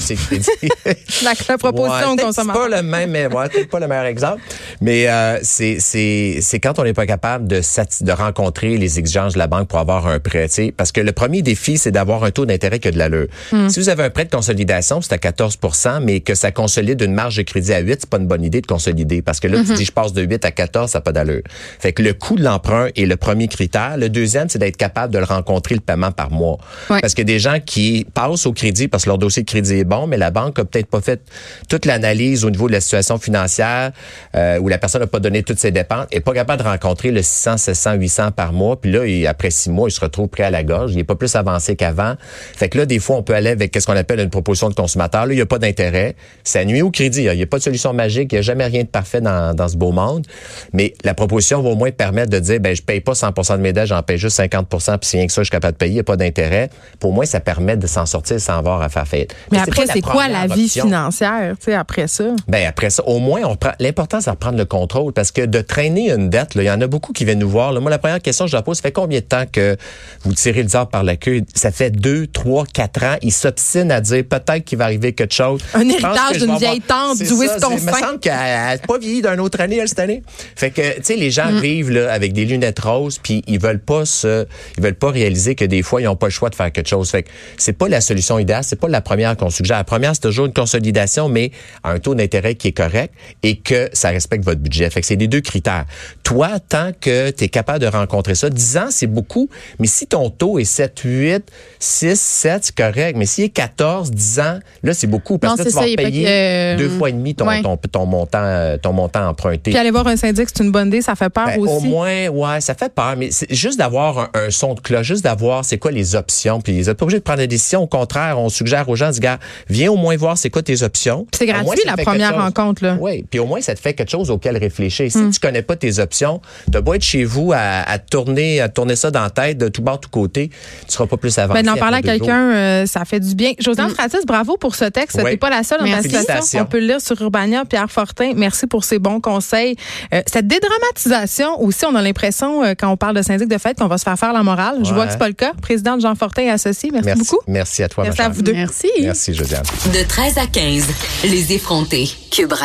la, 1.22 1.32
la, 1.48 1.58
proposition 1.58 2.14
ouais, 2.14 2.32
C'est 2.32 2.46
pas 2.46 2.68
le 2.68 2.82
même, 2.82 3.10
mais 3.10 3.26
ouais, 3.26 3.48
pas 3.66 3.80
le 3.80 3.88
meilleur 3.88 4.04
exemple. 4.04 4.40
Mais 4.80 5.08
euh, 5.08 5.38
c'est 5.42 5.78
c'est 5.80 6.60
quand 6.60 6.78
on 6.78 6.84
n'est 6.84 6.94
pas 6.94 7.06
capable 7.06 7.48
de 7.48 7.60
de 8.04 8.12
rencontrer 8.12 8.76
les 8.76 8.98
exigences 8.98 9.34
de 9.34 9.38
la 9.38 9.46
banque 9.46 9.68
pour 9.68 9.78
avoir 9.78 10.06
un 10.06 10.20
prêt. 10.20 10.48
Parce 10.76 10.92
que 10.92 11.00
le 11.00 11.12
premier 11.12 11.42
défi, 11.42 11.78
c'est 11.78 11.90
d'avoir 11.90 12.24
un 12.24 12.30
taux 12.30 12.46
d'intérêt 12.46 12.78
qui 12.78 12.88
a 12.88 12.90
de 12.90 12.98
l'allure. 12.98 13.26
Hmm. 13.52 13.68
Si 13.68 13.80
vous 13.80 13.88
avez 13.88 14.03
un 14.04 14.10
prêt 14.10 14.24
de 14.24 14.30
consolidation, 14.30 15.00
c'est 15.00 15.12
à 15.12 15.18
14 15.18 15.58
mais 16.02 16.20
que 16.20 16.34
ça 16.34 16.52
consolide 16.52 17.00
une 17.00 17.14
marge 17.14 17.36
de 17.36 17.42
crédit 17.42 17.72
à 17.72 17.80
8, 17.80 18.00
c'est 18.00 18.10
pas 18.10 18.18
une 18.18 18.26
bonne 18.26 18.44
idée 18.44 18.60
de 18.60 18.66
consolider 18.66 19.22
parce 19.22 19.40
que 19.40 19.48
là, 19.48 19.58
tu 19.64 19.70
mhm. 19.70 19.76
dis 19.76 19.84
je 19.84 19.92
passe 19.92 20.12
de 20.12 20.22
8 20.22 20.44
à 20.44 20.50
14, 20.50 20.90
ça 20.90 20.98
n'a 20.98 21.02
pas 21.02 21.12
d'allure. 21.12 21.42
Fait 21.78 21.92
que 21.92 22.02
le 22.02 22.12
coût 22.14 22.36
de 22.36 22.42
l'emprunt 22.42 22.88
est 22.96 23.06
le 23.06 23.16
premier 23.16 23.48
critère. 23.48 23.96
Le 23.96 24.08
deuxième, 24.08 24.48
c'est 24.48 24.58
d'être 24.58 24.76
capable 24.76 25.12
de 25.12 25.18
le 25.18 25.24
rencontrer 25.24 25.74
le 25.74 25.80
paiement 25.80 26.12
par 26.12 26.30
mois. 26.30 26.58
Parce 26.88 27.14
que 27.14 27.22
des 27.22 27.38
gens 27.38 27.58
qui 27.64 28.06
passent 28.14 28.46
au 28.46 28.52
crédit 28.52 28.88
parce 28.88 29.04
que 29.04 29.10
leur 29.10 29.18
dossier 29.18 29.42
de 29.42 29.48
crédit 29.48 29.78
est 29.78 29.84
bon, 29.84 30.06
mais 30.06 30.16
la 30.16 30.30
banque 30.30 30.58
a 30.58 30.64
peut-être 30.64 30.86
pas 30.86 31.00
fait 31.00 31.20
toute 31.68 31.86
l'analyse 31.86 32.44
au 32.44 32.50
niveau 32.50 32.68
de 32.68 32.72
la 32.72 32.80
situation 32.80 33.18
financière 33.18 33.92
euh, 34.34 34.58
où 34.58 34.68
la 34.68 34.78
personne 34.78 35.00
n'a 35.00 35.06
pas 35.06 35.20
donné 35.20 35.42
toutes 35.42 35.58
ses 35.58 35.70
dépenses, 35.70 36.06
est 36.10 36.20
pas 36.20 36.32
capable 36.32 36.62
de 36.62 36.68
rencontrer 36.68 37.10
le 37.10 37.22
600, 37.22 37.56
700, 37.56 37.94
800 37.94 38.32
par 38.32 38.52
mois. 38.52 38.80
Puis 38.80 38.90
là, 38.90 39.00
après 39.28 39.50
six 39.50 39.70
mois, 39.70 39.88
il 39.88 39.92
se 39.92 40.00
retrouve 40.00 40.28
prêt 40.28 40.44
à 40.44 40.50
la 40.50 40.62
gorge. 40.62 40.92
Il 40.92 40.98
est 40.98 41.04
pas 41.04 41.16
plus 41.16 41.34
avancé 41.36 41.76
qu'avant. 41.76 42.14
Fait 42.54 42.68
que 42.68 42.78
là, 42.78 42.86
des 42.86 42.98
fois, 42.98 43.16
on 43.16 43.22
peut 43.22 43.34
aller 43.34 43.50
avec 43.50 43.70
qu'est-ce 43.70 43.86
qu'on 43.86 43.93
appelle 43.96 44.20
une 44.20 44.30
proposition 44.30 44.68
de 44.68 44.74
consommateur. 44.74 45.26
Là, 45.26 45.32
il 45.32 45.36
n'y 45.36 45.42
a 45.42 45.46
pas 45.46 45.58
d'intérêt. 45.58 46.16
Ça 46.42 46.64
nuit 46.64 46.82
au 46.82 46.90
crédit. 46.90 47.24
Il 47.24 47.36
n'y 47.36 47.42
a 47.42 47.46
pas 47.46 47.58
de 47.58 47.62
solution 47.62 47.92
magique. 47.92 48.32
Il 48.32 48.36
n'y 48.36 48.38
a 48.40 48.42
jamais 48.42 48.66
rien 48.66 48.82
de 48.82 48.88
parfait 48.88 49.20
dans, 49.20 49.54
dans, 49.54 49.68
ce 49.68 49.76
beau 49.76 49.92
monde. 49.92 50.26
Mais 50.72 50.94
la 51.04 51.14
proposition 51.14 51.62
va 51.62 51.70
au 51.70 51.74
moins 51.74 51.90
permettre 51.90 52.30
de 52.30 52.38
dire, 52.38 52.60
ben, 52.60 52.74
je 52.74 52.82
paye 52.82 53.00
pas 53.00 53.12
100% 53.12 53.56
de 53.56 53.62
mes 53.62 53.72
dettes, 53.72 53.86
j'en 53.86 54.02
paye 54.02 54.18
juste 54.18 54.38
50% 54.38 54.98
puis 54.98 55.08
si 55.08 55.16
rien 55.16 55.26
que 55.26 55.32
ça, 55.32 55.42
je 55.42 55.46
suis 55.46 55.50
capable 55.50 55.72
de 55.72 55.78
payer, 55.78 55.92
il 55.92 55.94
n'y 55.94 56.00
a 56.00 56.04
pas 56.04 56.16
d'intérêt. 56.16 56.70
Pour 57.00 57.12
moi, 57.12 57.26
ça 57.26 57.40
permet 57.40 57.76
de 57.76 57.86
s'en 57.86 58.06
sortir 58.06 58.40
sans 58.40 58.58
avoir 58.58 58.82
à 58.82 58.88
faire 58.88 59.06
faillite. 59.06 59.34
Mais, 59.50 59.58
après, 59.58 59.86
c'est 59.86 60.00
quoi 60.00 60.28
la 60.28 60.46
vie 60.46 60.68
financière, 60.68 61.54
tu 61.58 61.64
sais, 61.66 61.74
après 61.74 62.08
ça? 62.08 62.24
Ben, 62.48 62.66
après 62.66 62.90
ça, 62.90 63.04
au 63.04 63.18
moins, 63.18 63.42
on 63.44 63.56
prend, 63.56 63.72
l'important, 63.80 64.20
c'est 64.20 64.30
de 64.30 64.36
prendre 64.36 64.58
le 64.58 64.64
contrôle 64.64 65.12
parce 65.12 65.30
que 65.30 65.42
de 65.42 65.60
traîner 65.60 66.10
une 66.10 66.30
dette, 66.30 66.52
il 66.54 66.62
y 66.62 66.70
en 66.70 66.80
a 66.80 66.86
beaucoup 66.86 67.12
qui 67.12 67.24
viennent 67.24 67.38
nous 67.38 67.48
voir. 67.48 67.72
Là. 67.72 67.80
Moi, 67.80 67.90
la 67.90 67.98
première 67.98 68.20
question 68.20 68.44
que 68.44 68.50
je 68.50 68.56
leur 68.56 68.64
pose, 68.64 68.76
ça 68.76 68.82
fait 68.82 68.92
combien 68.92 69.20
de 69.20 69.24
temps 69.24 69.44
que 69.50 69.76
vous 70.24 70.32
tirez 70.32 70.62
le 70.62 70.68
diable 70.68 70.90
par 70.90 71.04
la 71.04 71.16
queue? 71.16 71.42
Ça 71.54 71.70
fait 71.70 71.90
deux, 71.90 72.26
trois, 72.26 72.64
quatre 72.66 73.02
ans. 73.04 73.16
Ils 73.22 73.32
s'obstinent 73.32 73.83
à 73.90 74.00
dire 74.00 74.24
peut-être 74.28 74.64
qu'il 74.64 74.78
va 74.78 74.84
arriver 74.84 75.12
quelque 75.12 75.34
chose. 75.34 75.60
Un 75.74 75.88
héritage 75.88 76.38
d'une 76.38 76.56
vieille 76.56 76.80
tante 76.80 77.18
du 77.18 77.24
Wisconsin. 77.24 77.76
Il 77.78 77.84
me 77.84 77.92
semble 77.92 78.20
qu'elle 78.20 78.32
n'a 78.32 78.78
pas 78.78 78.98
vieilli 78.98 79.22
d'une 79.22 79.40
autre 79.40 79.60
année, 79.60 79.76
elle, 79.76 79.88
cette 79.88 79.98
année. 79.98 80.22
Fait 80.56 80.70
que, 80.70 80.96
tu 80.96 81.02
sais, 81.02 81.16
les 81.16 81.30
gens 81.30 81.50
mm. 81.50 81.60
vivent 81.60 81.90
là, 81.90 82.12
avec 82.12 82.32
des 82.32 82.44
lunettes 82.44 82.80
roses, 82.80 83.18
puis 83.22 83.42
ils 83.46 83.60
veulent 83.60 83.80
pas 83.80 84.04
se, 84.04 84.46
ils 84.76 84.82
veulent 84.82 84.94
pas 84.94 85.10
réaliser 85.10 85.54
que 85.54 85.64
des 85.64 85.82
fois, 85.82 86.00
ils 86.00 86.04
n'ont 86.04 86.16
pas 86.16 86.26
le 86.26 86.32
choix 86.32 86.50
de 86.50 86.54
faire 86.54 86.70
quelque 86.72 86.88
chose. 86.88 87.10
Fait 87.10 87.22
que 87.22 87.30
c'est 87.56 87.72
pas 87.72 87.88
la 87.88 88.00
solution 88.00 88.38
idéale, 88.38 88.64
c'est 88.64 88.80
pas 88.80 88.88
la 88.88 89.00
première 89.00 89.36
qu'on 89.36 89.50
suggère. 89.50 89.78
La 89.78 89.84
première, 89.84 90.14
c'est 90.14 90.22
toujours 90.22 90.46
une 90.46 90.52
consolidation, 90.52 91.28
mais 91.28 91.50
à 91.82 91.90
un 91.90 91.98
taux 91.98 92.14
d'intérêt 92.14 92.54
qui 92.54 92.68
est 92.68 92.72
correct 92.72 93.14
et 93.42 93.56
que 93.56 93.88
ça 93.92 94.10
respecte 94.10 94.44
votre 94.44 94.60
budget. 94.60 94.90
Fait 94.90 95.00
que 95.00 95.06
c'est 95.06 95.16
les 95.16 95.28
deux 95.28 95.40
critères. 95.40 95.86
Toi, 96.22 96.58
tant 96.60 96.92
que 97.00 97.30
tu 97.30 97.44
es 97.44 97.48
capable 97.48 97.80
de 97.80 97.86
rencontrer 97.86 98.34
ça, 98.34 98.50
10 98.50 98.76
ans, 98.76 98.88
c'est 98.90 99.06
beaucoup, 99.06 99.48
mais 99.78 99.86
si 99.86 100.06
ton 100.06 100.30
taux 100.30 100.58
est 100.58 100.64
7, 100.64 101.00
8, 101.04 101.52
6, 101.78 102.20
7, 102.20 102.64
c'est 102.64 102.74
correct. 102.74 103.16
Mais 103.16 103.26
s'il 103.26 103.44
est 103.44 103.48
14, 103.48 103.73
10 103.76 104.40
ans, 104.40 104.58
là, 104.82 104.94
c'est 104.94 105.06
beaucoup 105.06 105.38
parce 105.38 105.56
que 105.56 105.68
tu 105.68 105.74
vas 105.74 105.82
payer 105.82 106.26
euh, 106.28 106.76
deux 106.76 106.88
fois 106.88 107.08
et 107.08 107.12
demi 107.12 107.34
ton, 107.34 107.46
ton, 107.90 108.06
montant, 108.06 108.38
euh, 108.42 108.76
ton 108.78 108.92
montant 108.92 109.28
emprunté. 109.28 109.70
Puis 109.70 109.76
aller 109.76 109.90
voir 109.90 110.06
un 110.06 110.16
syndic, 110.16 110.48
c'est 110.54 110.62
une 110.62 110.72
bonne 110.72 110.88
idée, 110.88 111.02
ça 111.02 111.14
fait 111.14 111.30
peur 111.30 111.46
ben, 111.46 111.60
aussi. 111.60 111.72
Au 111.72 111.80
moins, 111.80 112.28
ouais, 112.28 112.60
ça 112.60 112.74
fait 112.74 112.92
peur, 112.92 113.14
mais 113.16 113.30
c'est 113.30 113.52
juste 113.52 113.78
d'avoir 113.78 114.30
un, 114.34 114.50
son 114.50 114.74
de 114.74 114.80
cloche, 114.80 115.06
juste 115.06 115.24
d'avoir 115.24 115.64
c'est 115.64 115.78
quoi 115.78 115.90
les 115.90 116.14
options. 116.14 116.60
Puis 116.60 116.72
ils 116.72 116.86
n'êtes 116.86 116.96
pas 116.96 117.04
obligé 117.04 117.18
de 117.18 117.24
prendre 117.24 117.40
des 117.40 117.46
décisions. 117.46 117.82
Au 117.82 117.86
contraire, 117.86 118.38
on 118.38 118.48
suggère 118.48 118.88
aux 118.88 118.96
gens, 118.96 119.10
dis, 119.10 119.20
gars, 119.20 119.38
viens 119.68 119.90
au 119.90 119.96
moins 119.96 120.16
voir 120.16 120.38
c'est 120.38 120.50
quoi 120.50 120.62
tes 120.62 120.82
options. 120.82 121.26
C'est 121.32 121.46
gratuit 121.46 121.80
la 121.84 121.96
première 121.96 122.36
rencontre 122.36 122.84
là. 122.84 122.96
Oui, 123.00 123.24
puis 123.28 123.40
au 123.40 123.46
moins 123.46 123.60
ça 123.60 123.74
te 123.74 123.80
fait 123.80 123.94
quelque 123.94 124.10
chose 124.10 124.30
auquel 124.30 124.56
réfléchir. 124.56 125.10
Si 125.10 125.18
tu 125.18 125.24
hmm. 125.24 125.30
tu 125.30 125.40
connais 125.40 125.62
pas 125.62 125.76
tes 125.76 125.98
options, 125.98 126.40
tu 126.72 126.80
beau 126.80 126.94
être 126.94 127.02
chez 127.02 127.24
vous 127.24 127.52
à, 127.54 127.98
tourner, 127.98 128.60
à 128.60 128.68
tourner 128.68 128.96
ça 128.96 129.10
dans 129.10 129.22
la 129.22 129.30
tête 129.30 129.58
de 129.58 129.68
tout 129.68 129.82
bord, 129.82 130.00
tout 130.00 130.10
côté, 130.10 130.48
tu 130.48 130.92
seras 130.92 131.06
pas 131.06 131.16
plus 131.16 131.36
avancé. 131.38 131.62
Ben, 131.62 131.66
d'en 131.74 131.78
parler 131.78 131.98
à 131.98 132.02
quelqu'un, 132.02 132.52
euh, 132.52 132.86
ça 132.86 133.04
fait 133.04 133.20
du 133.20 133.34
bien. 133.34 133.52
Josiane 133.64 133.90
hmm. 133.90 133.94
Francis, 133.94 134.26
bravo 134.26 134.56
pour 134.56 134.74
ce 134.74 134.84
texte. 134.84 135.20
Oui. 135.22 135.32
T'es 135.32 135.36
pas 135.36 135.50
la 135.50 135.62
seule 135.62 135.80
dans 135.80 135.90
ta 135.90 136.02
situation. 136.02 136.60
On 136.60 136.66
peut 136.66 136.78
le 136.78 136.86
lire 136.86 137.00
sur 137.00 137.20
Urbania. 137.20 137.64
Pierre 137.64 137.90
Fortin, 137.90 138.32
merci 138.36 138.66
pour 138.66 138.84
ces 138.84 138.98
bons 138.98 139.20
conseils. 139.20 139.76
Euh, 140.12 140.22
cette 140.26 140.46
dédramatisation 140.46 141.60
aussi, 141.62 141.84
on 141.86 141.94
a 141.94 142.02
l'impression 142.02 142.62
euh, 142.62 142.74
quand 142.78 142.90
on 142.90 142.96
parle 142.96 143.16
de 143.16 143.22
syndic 143.22 143.48
de 143.48 143.58
fait 143.58 143.78
qu'on 143.78 143.88
va 143.88 143.98
se 143.98 144.04
faire 144.04 144.18
faire 144.18 144.32
la 144.32 144.42
morale. 144.42 144.78
Je 144.84 144.92
vois 144.92 145.06
que 145.06 145.12
c'est 145.12 145.18
pas 145.18 145.28
le 145.28 145.34
cas. 145.34 145.52
Président 145.60 145.98
Jean 145.98 146.14
Fortin 146.14 146.42
et 146.42 146.50
associé, 146.50 146.90
merci, 146.92 147.18
beaucoup. 147.18 147.40
Merci 147.46 147.82
à 147.82 147.88
toi. 147.88 148.04
Merci 148.04 148.22
à 148.22 148.28
vous 148.28 148.42
deux. 148.42 148.52
Merci. 148.52 148.90
Merci 149.00 149.34
Josiane. 149.34 149.64
De 149.92 150.06
13 150.06 150.38
à 150.38 150.46
15, 150.46 150.86
les 151.24 151.52
effrontés. 151.52 152.08
Cube 152.30 152.52